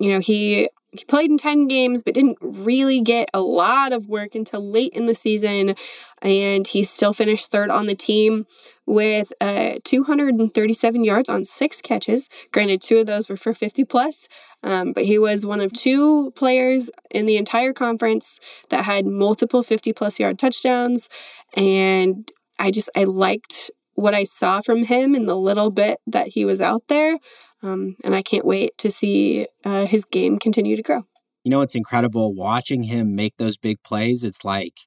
[0.00, 4.06] you know, he he played in 10 games but didn't really get a lot of
[4.06, 5.74] work until late in the season
[6.22, 8.46] and he still finished third on the team
[8.86, 12.28] with uh, 237 yards on six catches.
[12.52, 14.28] Granted, two of those were for 50 plus,
[14.62, 19.62] um, but he was one of two players in the entire conference that had multiple
[19.62, 21.08] 50 plus yard touchdowns.
[21.56, 26.28] And I just, I liked what I saw from him in the little bit that
[26.28, 27.18] he was out there.
[27.64, 31.02] Um, and I can't wait to see uh, his game continue to grow.
[31.44, 34.24] you know, it's incredible watching him make those big plays.
[34.24, 34.80] It's like,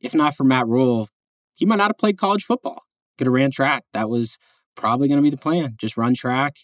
[0.00, 1.08] if not for Matt Rhule,
[1.54, 2.82] he might not have played college football.
[3.16, 3.84] Could have ran track.
[3.92, 4.38] That was
[4.74, 5.74] probably going to be the plan.
[5.78, 6.56] Just run track.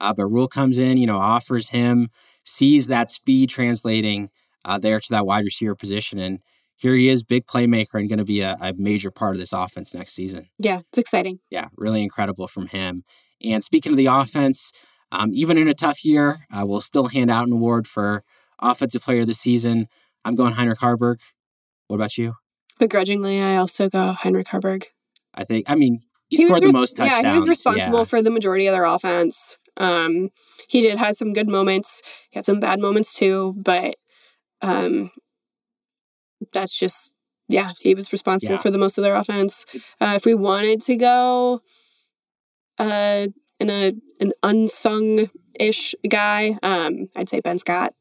[0.00, 2.10] Uh, but Rhule comes in, you know, offers him,
[2.44, 4.30] sees that speed translating
[4.64, 6.40] uh, there to that wide receiver position, and
[6.76, 9.52] here he is, big playmaker, and going to be a, a major part of this
[9.52, 10.48] offense next season.
[10.58, 11.38] Yeah, it's exciting.
[11.50, 13.04] Yeah, really incredible from him.
[13.42, 14.72] And speaking of the offense,
[15.12, 18.24] um, even in a tough year, uh, we'll still hand out an award for
[18.58, 19.86] Offensive Player of the Season.
[20.24, 21.18] I'm going Heinrich Haarberg.
[21.86, 22.34] What about you?
[22.80, 24.86] Begrudgingly, I also go Heinrich Haarberg.
[25.34, 27.22] I think, I mean, he, he scored the most touchdowns.
[27.22, 28.04] Yeah, he was responsible yeah.
[28.04, 29.58] for the majority of their offense.
[29.76, 30.30] Um,
[30.68, 32.02] he did have some good moments.
[32.30, 33.96] He had some bad moments too, but
[34.62, 35.10] um,
[36.52, 37.12] that's just
[37.48, 38.60] yeah, he was responsible yeah.
[38.60, 39.66] for the most of their offense.
[40.00, 41.60] Uh, if we wanted to go
[42.78, 43.26] uh,
[43.60, 43.92] in a
[44.22, 47.94] an unsung ish guy, um, I'd say Ben Scott.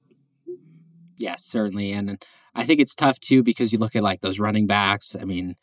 [1.17, 2.23] Yes, certainly, and
[2.55, 5.15] I think it's tough too because you look at like those running backs.
[5.19, 5.55] I mean,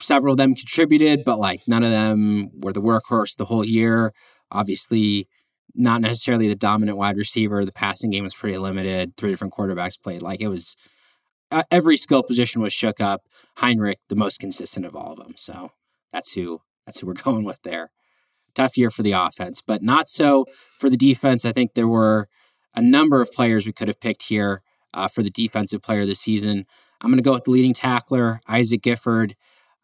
[0.00, 4.12] several of them contributed, but like none of them were the workhorse the whole year.
[4.50, 5.28] Obviously,
[5.74, 7.64] not necessarily the dominant wide receiver.
[7.64, 9.16] The passing game was pretty limited.
[9.16, 10.22] Three different quarterbacks played.
[10.22, 10.76] Like it was
[11.50, 13.22] uh, every skill position was shook up.
[13.56, 15.34] Heinrich, the most consistent of all of them.
[15.36, 15.72] So
[16.12, 17.90] that's who that's who we're going with there.
[18.54, 20.46] Tough year for the offense, but not so
[20.78, 21.44] for the defense.
[21.44, 22.28] I think there were
[22.74, 24.62] a number of players we could have picked here
[24.94, 26.66] uh, for the defensive player of the season.
[27.00, 29.36] I'm going to go with the leading tackler, Isaac Gifford.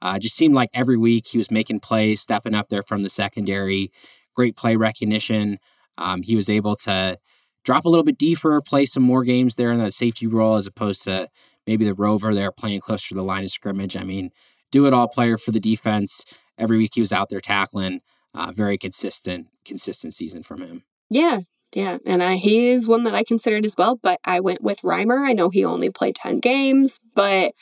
[0.03, 3.09] Uh, just seemed like every week he was making plays, stepping up there from the
[3.09, 3.90] secondary.
[4.35, 5.59] Great play recognition.
[5.96, 7.18] Um, he was able to
[7.64, 10.66] drop a little bit deeper, play some more games there in that safety role as
[10.66, 11.29] opposed to
[11.66, 13.96] maybe the rover there playing closer to the line of scrimmage.
[13.96, 14.31] I mean,
[14.70, 16.24] do it all player for the defense.
[16.59, 18.00] Every week he was out there tackling.
[18.35, 20.83] Uh, very consistent, consistent season from him.
[21.09, 21.40] Yeah,
[21.73, 23.99] yeah, and I, he is one that I considered as well.
[24.03, 25.20] But I went with Reimer.
[25.20, 27.55] I know he only played ten games, but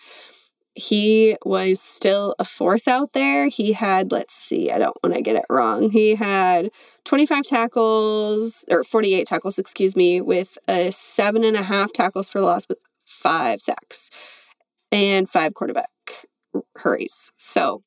[0.75, 3.49] he was still a force out there.
[3.49, 5.91] He had, let's see, I don't want to get it wrong.
[5.91, 6.71] He had
[7.05, 12.41] 25 tackles or 48 tackles, excuse me, with a seven and a half tackles for
[12.41, 14.11] loss with five sacks
[14.91, 15.91] and five quarterback
[16.77, 17.31] hurries.
[17.37, 17.83] So,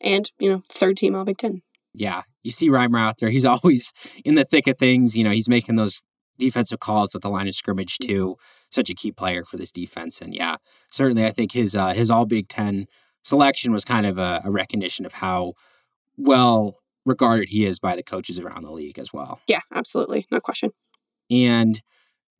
[0.00, 1.62] and, you know, third team All Big Ten.
[1.96, 2.22] Yeah.
[2.42, 3.30] You see Reimer out there.
[3.30, 3.92] He's always
[4.24, 5.16] in the thick of things.
[5.16, 6.02] You know, he's making those
[6.38, 8.36] defensive calls at the line of scrimmage too.
[8.70, 10.20] Such a key player for this defense.
[10.20, 10.56] And yeah,
[10.90, 12.86] certainly I think his uh, his all Big Ten
[13.22, 15.54] selection was kind of a, a recognition of how
[16.16, 19.40] well regarded he is by the coaches around the league as well.
[19.46, 20.26] Yeah, absolutely.
[20.30, 20.72] No question.
[21.30, 21.80] And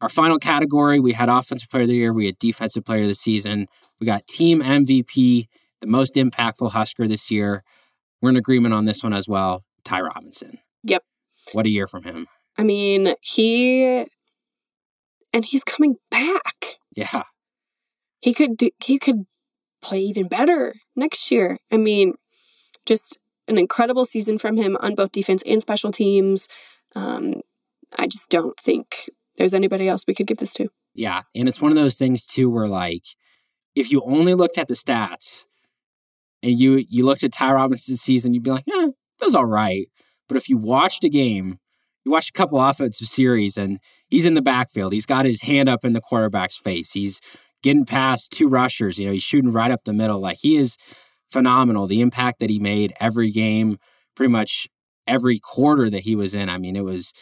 [0.01, 3.09] our final category, we had Offensive Player of the Year, we had Defensive Player of
[3.09, 3.67] the Season,
[3.99, 5.47] we got Team MVP,
[5.81, 7.63] the most impactful Husker this year.
[8.21, 9.65] We're in agreement on this one as well.
[9.85, 10.59] Ty Robinson.
[10.85, 11.05] Yep.
[11.53, 12.27] What a year from him.
[12.59, 14.07] I mean, he
[15.33, 16.79] and he's coming back.
[16.95, 17.25] Yeah.
[18.21, 19.27] He could do, he could
[19.83, 21.59] play even better next year.
[21.71, 22.15] I mean,
[22.87, 26.49] just an incredible season from him on both defense and special teams.
[26.95, 27.43] Um,
[27.99, 30.71] I just don't think there's anybody else we could give this to.
[30.95, 31.23] Yeah.
[31.35, 33.05] And it's one of those things too where like
[33.75, 35.45] if you only looked at the stats
[36.47, 38.87] and you you looked at Ty Robinson's season, you'd be like, yeah,
[39.19, 39.89] that was all right.
[40.29, 41.59] But if you watched a game,
[42.05, 44.93] you watched a couple offensive series and he's in the backfield.
[44.93, 46.93] He's got his hand up in the quarterback's face.
[46.93, 47.21] He's
[47.63, 48.97] getting past two rushers.
[48.97, 50.21] You know, he's shooting right up the middle.
[50.21, 50.77] Like he is
[51.33, 51.89] phenomenal.
[51.89, 53.79] The impact that he made every game,
[54.15, 54.69] pretty much
[55.07, 56.49] every quarter that he was in.
[56.49, 57.13] I mean, it was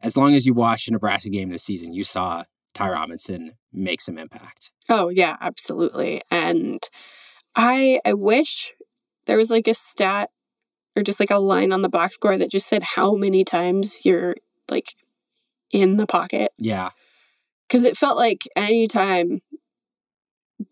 [0.00, 4.00] as long as you watched a Nebraska game this season, you saw Ty Robinson make
[4.00, 4.72] some impact.
[4.88, 6.20] Oh yeah, absolutely.
[6.32, 6.80] And
[7.54, 8.72] I I wish
[9.26, 10.30] there was like a stat
[10.96, 14.04] or just like a line on the box score that just said how many times
[14.04, 14.36] you're
[14.70, 14.94] like
[15.70, 16.52] in the pocket.
[16.58, 16.90] Yeah.
[17.68, 19.40] Cause it felt like anytime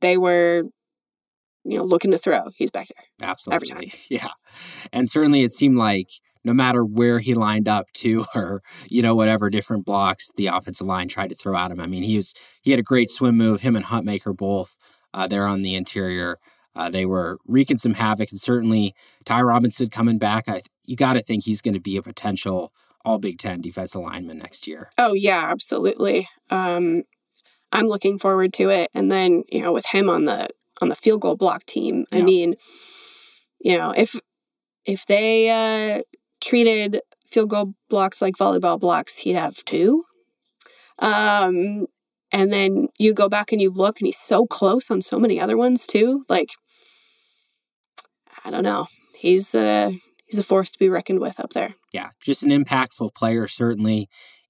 [0.01, 0.65] they were,
[1.65, 3.29] you know, looking to throw, he's back there.
[3.29, 3.55] Absolutely.
[3.73, 3.99] Every time.
[4.11, 4.29] Yeah.
[4.93, 6.09] And certainly it seemed like
[6.45, 10.87] no matter where he lined up to or you know whatever different blocks the offensive
[10.87, 13.37] line tried to throw at him i mean he was he had a great swim
[13.37, 14.77] move him and Hutmacher both
[15.13, 16.39] uh, there on the interior
[16.77, 18.95] uh, they were wreaking some havoc and certainly
[19.25, 22.73] ty robinson coming back I, you got to think he's going to be a potential
[23.05, 27.05] all big ten defensive lineman next year oh yeah absolutely um,
[27.73, 30.49] i'm looking forward to it and then you know with him on the
[30.81, 32.19] on the field goal block team yeah.
[32.19, 32.55] i mean
[33.61, 34.17] you know if
[34.85, 36.03] if they uh,
[36.41, 40.05] treated field goal blocks like volleyball blocks, he'd have two.
[40.99, 41.87] Um,
[42.33, 45.41] and then you go back and you look, and he's so close on so many
[45.41, 46.25] other ones too.
[46.29, 46.51] Like,
[48.45, 48.87] I don't know.
[49.15, 49.93] He's uh,
[50.27, 51.75] he's a force to be reckoned with up there.
[51.93, 54.09] Yeah, just an impactful player, certainly.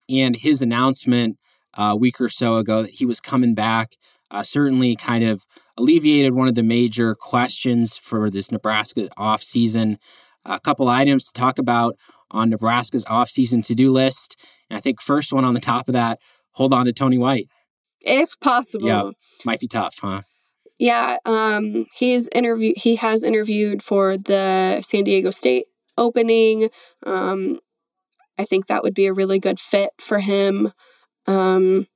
[0.08, 1.38] And his announcement
[1.74, 3.92] a week or so ago that he was coming back.
[4.32, 5.44] Uh, certainly, kind of
[5.76, 9.96] alleviated one of the major questions for this Nebraska offseason.
[10.44, 11.96] A couple items to talk about
[12.30, 14.36] on Nebraska's offseason to do list.
[14.68, 16.20] And I think first one on the top of that,
[16.52, 17.48] hold on to Tony White.
[18.02, 18.86] If possible.
[18.86, 19.10] Yeah,
[19.44, 20.22] might be tough, huh?
[20.78, 22.72] Yeah, um, he's interview.
[22.76, 25.66] He has interviewed for the San Diego State
[25.98, 26.70] opening.
[27.04, 27.60] Um,
[28.38, 30.72] I think that would be a really good fit for him.
[31.26, 31.86] Um,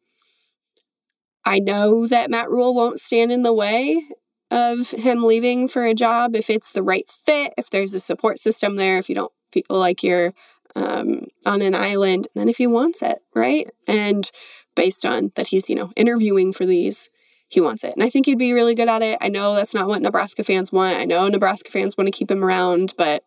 [1.46, 4.04] I know that Matt Rhule won't stand in the way
[4.50, 8.38] of him leaving for a job if it's the right fit, if there's a support
[8.38, 10.32] system there, if you don't feel like you're
[10.76, 13.70] um, on an island, and then if he wants it, right?
[13.86, 14.30] And
[14.74, 17.10] based on that, he's you know interviewing for these
[17.48, 17.94] he wants it.
[17.94, 19.18] And I think he'd be really good at it.
[19.20, 20.98] I know that's not what Nebraska fans want.
[20.98, 23.22] I know Nebraska fans want to keep him around, but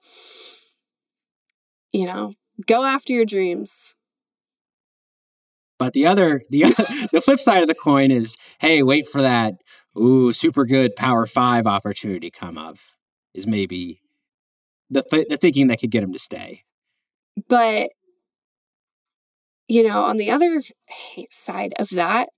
[1.93, 2.33] you know,
[2.65, 3.95] go after your dreams.
[5.79, 6.63] But the other, the
[7.11, 9.55] the flip side of the coin is, hey, wait for that
[9.97, 12.77] ooh super good Power Five opportunity come up.
[13.33, 14.01] Is maybe
[14.89, 16.63] the th- the thinking that could get him to stay.
[17.47, 17.91] But
[19.67, 20.61] you know, on the other
[21.31, 22.29] side of that,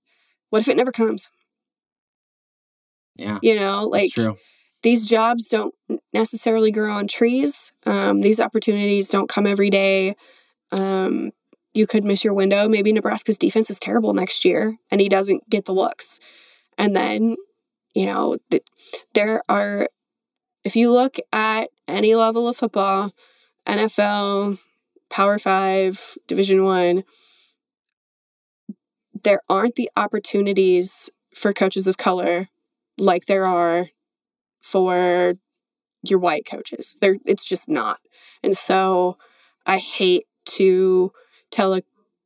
[0.50, 1.28] what if it never comes?
[3.16, 3.38] Yeah.
[3.42, 4.12] You know, like
[4.82, 5.74] these jobs don't
[6.12, 7.72] necessarily grow on trees.
[7.86, 10.14] Um, these opportunities don't come every day.
[10.72, 11.32] Um,
[11.74, 12.66] you could miss your window.
[12.68, 16.18] Maybe Nebraska's defense is terrible next year and he doesn't get the looks.
[16.78, 17.36] And then,
[17.94, 18.64] you know, th-
[19.14, 19.88] there are,
[20.64, 23.12] if you look at any level of football,
[23.66, 24.58] NFL,
[25.10, 27.04] Power Five, Division One,
[29.22, 32.48] there aren't the opportunities for coaches of color
[32.98, 33.88] like there are
[34.60, 35.34] for
[36.02, 36.96] your white coaches.
[37.00, 38.00] There it's just not.
[38.42, 39.18] And so
[39.66, 41.12] I hate to
[41.50, 41.82] tell a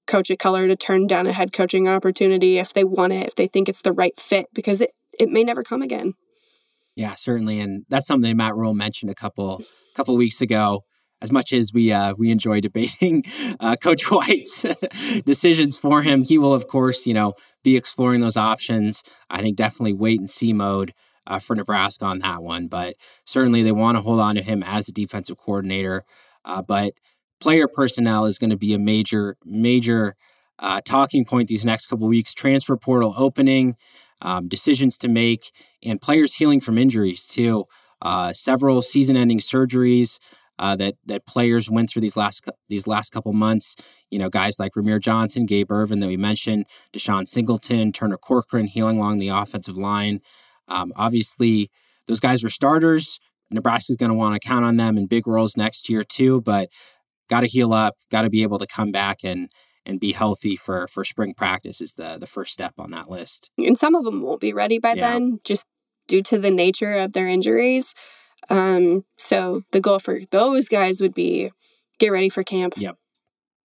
[0.06, 3.34] coach of color to turn down a head coaching opportunity if they want it, if
[3.34, 6.14] they think it's the right fit, because it, it may never come again.
[6.94, 7.58] Yeah, certainly.
[7.58, 9.62] And that's something Matt Rhule mentioned a couple
[9.94, 10.84] couple weeks ago.
[11.24, 13.24] As much as we uh, we enjoy debating
[13.60, 14.62] uh, Coach White's
[15.24, 19.02] decisions for him, he will of course, you know, be exploring those options.
[19.30, 20.92] I think definitely wait and see mode
[21.26, 22.66] uh, for Nebraska on that one.
[22.68, 26.04] But certainly they want to hold on to him as a defensive coordinator.
[26.44, 26.92] Uh, but
[27.40, 30.16] player personnel is going to be a major, major
[30.58, 32.34] uh, talking point these next couple weeks.
[32.34, 33.76] Transfer portal opening,
[34.20, 35.52] um, decisions to make,
[35.82, 37.64] and players healing from injuries too.
[38.02, 40.18] Uh, several season-ending surgeries
[40.58, 43.76] uh, that that players went through these last these last couple months.
[44.10, 48.66] You know, guys like Rahmir Johnson, Gabe Ervin that we mentioned, DeShon Singleton, Turner Corcoran
[48.66, 50.20] healing along the offensive line.
[50.68, 51.70] Um, obviously,
[52.06, 53.18] those guys were starters.
[53.50, 56.40] Nebraska's going to want to count on them in big roles next year too.
[56.40, 56.68] But
[57.28, 57.96] got to heal up.
[58.10, 59.50] Got to be able to come back and
[59.86, 63.50] and be healthy for for spring practice is the the first step on that list.
[63.58, 65.12] And some of them won't be ready by yeah.
[65.12, 65.66] then, just
[66.06, 67.94] due to the nature of their injuries.
[68.50, 71.50] Um, so the goal for those guys would be
[71.98, 72.74] get ready for camp.
[72.76, 72.96] Yep,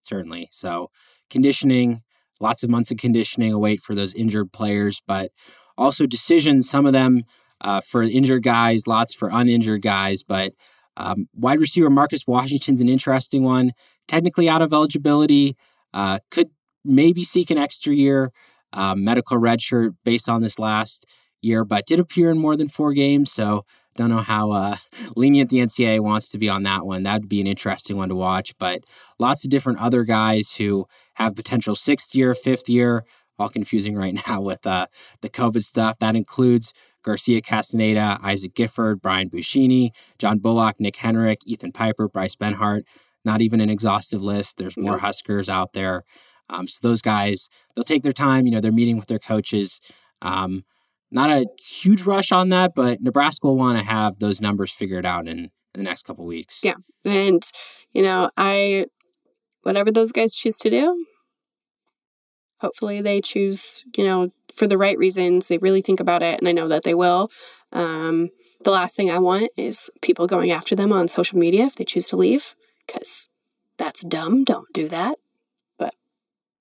[0.04, 0.48] certainly.
[0.52, 0.90] So
[1.30, 2.02] conditioning,
[2.40, 5.32] lots of months of conditioning await for those injured players, but
[5.78, 6.70] also decisions.
[6.70, 7.24] Some of them
[7.62, 10.24] uh, for injured guys, lots for uninjured guys.
[10.24, 10.54] But
[10.98, 13.74] um, wide receiver Marcus Washington's an interesting one.
[14.08, 15.56] Technically out of eligibility,
[15.94, 16.50] uh, could
[16.84, 18.32] maybe seek an extra year
[18.74, 21.06] uh, medical redshirt based on this last
[21.42, 23.32] year, but did appear in more than four games.
[23.32, 23.66] So
[23.96, 24.78] don't know how uh,
[25.16, 27.04] lenient the NCAA wants to be on that one.
[27.04, 28.58] That'd be an interesting one to watch.
[28.58, 28.84] But
[29.20, 33.04] lots of different other guys who have potential sixth year, fifth year,
[33.38, 34.88] all confusing right now with uh,
[35.22, 36.00] the COVID stuff.
[36.00, 36.74] That includes
[37.04, 42.84] Garcia Castaneda, Isaac Gifford, Brian Buschini, John Bullock, Nick Henrich, Ethan Piper, Bryce Benhart.
[43.26, 44.58] Not even an exhaustive list.
[44.58, 45.00] There's more.
[45.00, 46.04] Huskers out there.
[46.50, 48.46] Um, so those guys, they'll take their time.
[48.46, 49.80] You know, they're meeting with their coaches.
[50.22, 50.64] Um,
[51.12, 55.06] not a huge rush on that, but Nebraska will want to have those numbers figured
[55.06, 56.62] out in, in the next couple weeks.
[56.64, 56.76] Yeah.
[57.04, 57.44] And,
[57.92, 58.86] you know, I,
[59.64, 61.06] whatever those guys choose to do,
[62.60, 65.48] hopefully they choose, you know, for the right reasons.
[65.48, 67.32] They really think about it, and I know that they will.
[67.72, 68.30] Um,
[68.64, 71.86] the last thing I want is people going after them on social media if they
[71.86, 72.56] choose to leave,
[72.86, 73.30] because
[73.78, 74.44] that's dumb.
[74.44, 75.18] Don't do that.
[75.78, 75.94] But,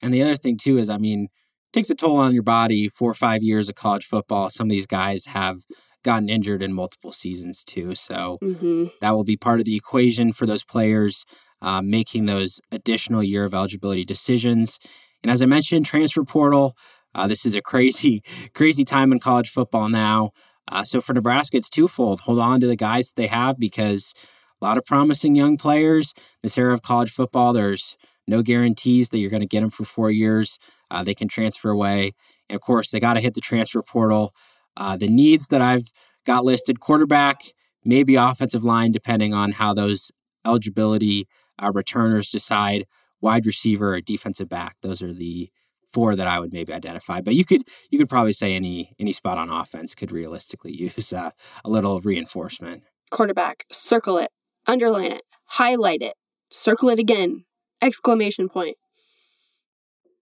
[0.00, 1.28] and the other thing, too, is I mean,
[1.72, 2.88] takes a toll on your body.
[2.88, 4.50] Four or five years of college football.
[4.50, 5.64] Some of these guys have
[6.04, 7.94] gotten injured in multiple seasons too.
[7.94, 8.86] So mm-hmm.
[9.00, 11.24] that will be part of the equation for those players
[11.60, 14.78] uh, making those additional year of eligibility decisions.
[15.22, 16.76] And as I mentioned, transfer portal.
[17.14, 18.22] Uh, this is a crazy,
[18.54, 20.30] crazy time in college football now.
[20.70, 22.20] Uh, so for Nebraska, it's twofold.
[22.20, 24.12] Hold on to the guys they have because
[24.60, 26.14] a lot of promising young players.
[26.42, 27.96] This era of college football, there's
[28.26, 30.58] no guarantees that you're going to get them for four years.
[30.90, 32.12] Uh, they can transfer away.
[32.48, 34.34] And of course, they got to hit the transfer portal.
[34.76, 35.92] Uh, the needs that I've
[36.24, 37.40] got listed quarterback,
[37.84, 40.10] maybe offensive line, depending on how those
[40.46, 41.26] eligibility
[41.62, 42.86] uh, returners decide,
[43.20, 44.76] wide receiver or defensive back.
[44.82, 45.50] Those are the
[45.92, 47.20] four that I would maybe identify.
[47.20, 51.12] But you could you could probably say any any spot on offense could realistically use
[51.12, 51.30] uh,
[51.64, 52.84] a little reinforcement.
[53.10, 54.28] Quarterback, circle it,
[54.66, 56.14] underline it, highlight it,
[56.50, 57.44] circle it again,
[57.80, 58.76] exclamation point.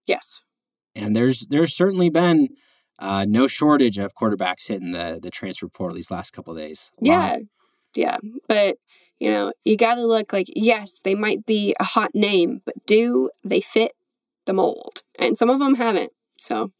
[0.06, 0.40] Yes.
[0.96, 2.48] And there's there's certainly been
[2.98, 6.90] uh, no shortage of quarterbacks hitting the the transfer portal these last couple days.
[7.00, 7.38] Yeah,
[7.94, 8.16] yeah,
[8.48, 8.78] but
[9.20, 12.74] you know you got to look like yes, they might be a hot name, but
[12.86, 13.92] do they fit
[14.46, 15.02] the mold?
[15.18, 16.12] And some of them haven't.
[16.38, 16.72] So,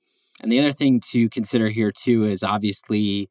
[0.43, 3.29] and the other thing to consider here too is obviously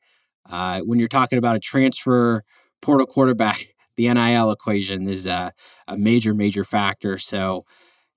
[0.49, 2.43] uh, when you're talking about a transfer
[2.81, 5.51] portal quarterback, the NIL equation is a,
[5.87, 7.17] a major major factor.
[7.17, 7.65] So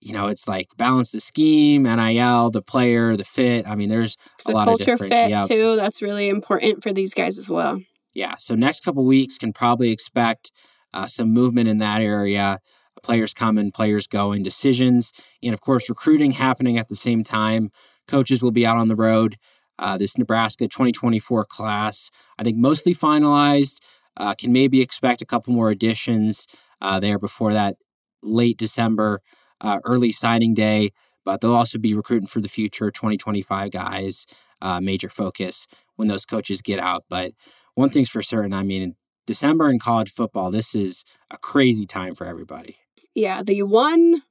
[0.00, 3.68] you know, it's like balance the scheme, NIL, the player, the fit.
[3.68, 5.42] I mean, there's the a lot culture of fit yeah.
[5.42, 5.76] too.
[5.76, 7.80] That's really important for these guys as well.
[8.14, 8.34] Yeah.
[8.36, 10.52] So next couple weeks can probably expect
[10.94, 12.60] uh, some movement in that area.
[13.02, 17.70] Players coming, players going, decisions, and of course recruiting happening at the same time.
[18.08, 19.36] Coaches will be out on the road.
[19.78, 23.76] Uh, this Nebraska 2024 class, I think, mostly finalized.
[24.16, 26.48] Uh, can maybe expect a couple more additions
[26.80, 27.76] uh, there before that
[28.20, 29.20] late December
[29.60, 30.90] uh, early signing day,
[31.24, 34.26] but they'll also be recruiting for the future 2025 guys,
[34.62, 37.04] uh, major focus when those coaches get out.
[37.08, 37.32] But
[37.74, 38.96] one thing's for certain, I mean,
[39.26, 42.76] December in college football, this is a crazy time for everybody.
[43.14, 44.22] Yeah, the one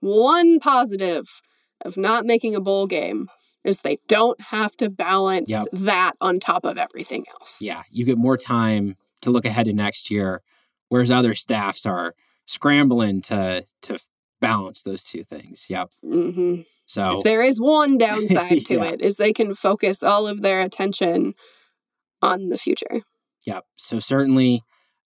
[0.00, 1.42] one positive
[1.84, 3.28] of not making a bowl game
[3.64, 5.66] is they don't have to balance Yep.
[5.72, 7.60] that on top of everything else.
[7.60, 10.42] Yeah, you get more time to look ahead to next year,
[10.88, 12.14] whereas other staffs are
[12.46, 13.98] scrambling to to
[14.40, 15.66] balance those two things.
[15.68, 15.90] Yep.
[16.02, 18.84] hmm So If there is one downside to Yeah.
[18.84, 21.34] it, is they can focus all of their attention
[22.22, 23.02] on the future.
[23.46, 23.64] Yep.
[23.76, 24.62] So certainly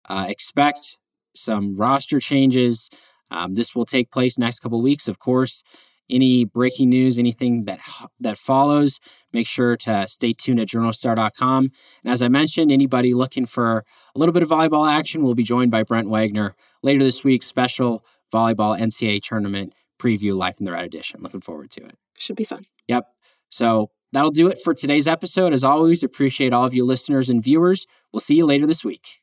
[0.07, 0.97] uh, expect
[1.36, 2.89] some roster changes.
[3.32, 5.63] Um, this will take place next couple weeks, of course.
[6.09, 7.80] Any breaking news, anything that
[8.19, 8.99] that follows,
[9.32, 11.71] make sure to stay tuned at journalstar.com.
[12.03, 15.43] And as I mentioned, anybody looking for a little bit of volleyball action will be
[15.43, 17.43] joined by Brent Wagner later this week.
[17.43, 21.21] Special volleyball NCAA tournament preview, Life in the Red edition.
[21.21, 21.97] Looking forward to it.
[22.17, 22.65] Should be fun.
[22.88, 23.05] Yep.
[23.49, 25.53] So that'll do it for today's episode.
[25.53, 27.86] As always, appreciate all of you listeners and viewers.
[28.11, 29.21] We'll see you later this week.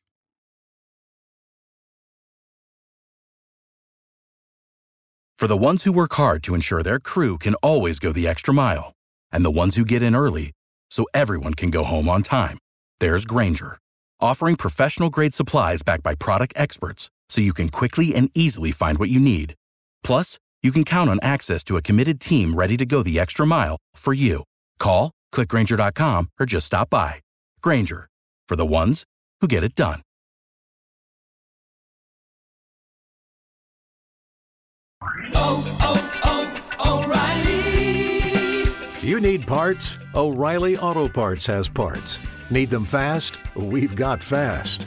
[5.38, 8.54] For the ones who work hard to ensure their crew can always go the extra
[8.54, 8.94] mile,
[9.30, 10.52] and the ones who get in early
[10.90, 12.57] so everyone can go home on time,
[13.00, 13.76] there's Grainger,
[14.18, 18.99] offering professional grade supplies backed by product experts so you can quickly and easily find
[18.99, 19.55] what you need.
[20.03, 23.47] Plus, you can count on access to a committed team ready to go the extra
[23.47, 24.45] mile for you.
[24.79, 27.20] Call, clickgrainger.com, or just stop by.
[27.62, 28.09] Grainger,
[28.49, 29.05] for the ones
[29.41, 30.01] who get it done.
[35.35, 39.09] Oh, oh, oh, O'Reilly!
[39.09, 39.97] You need parts?
[40.14, 42.18] O'Reilly Auto Parts has parts.
[42.51, 43.39] Need them fast?
[43.55, 44.87] We've got fast.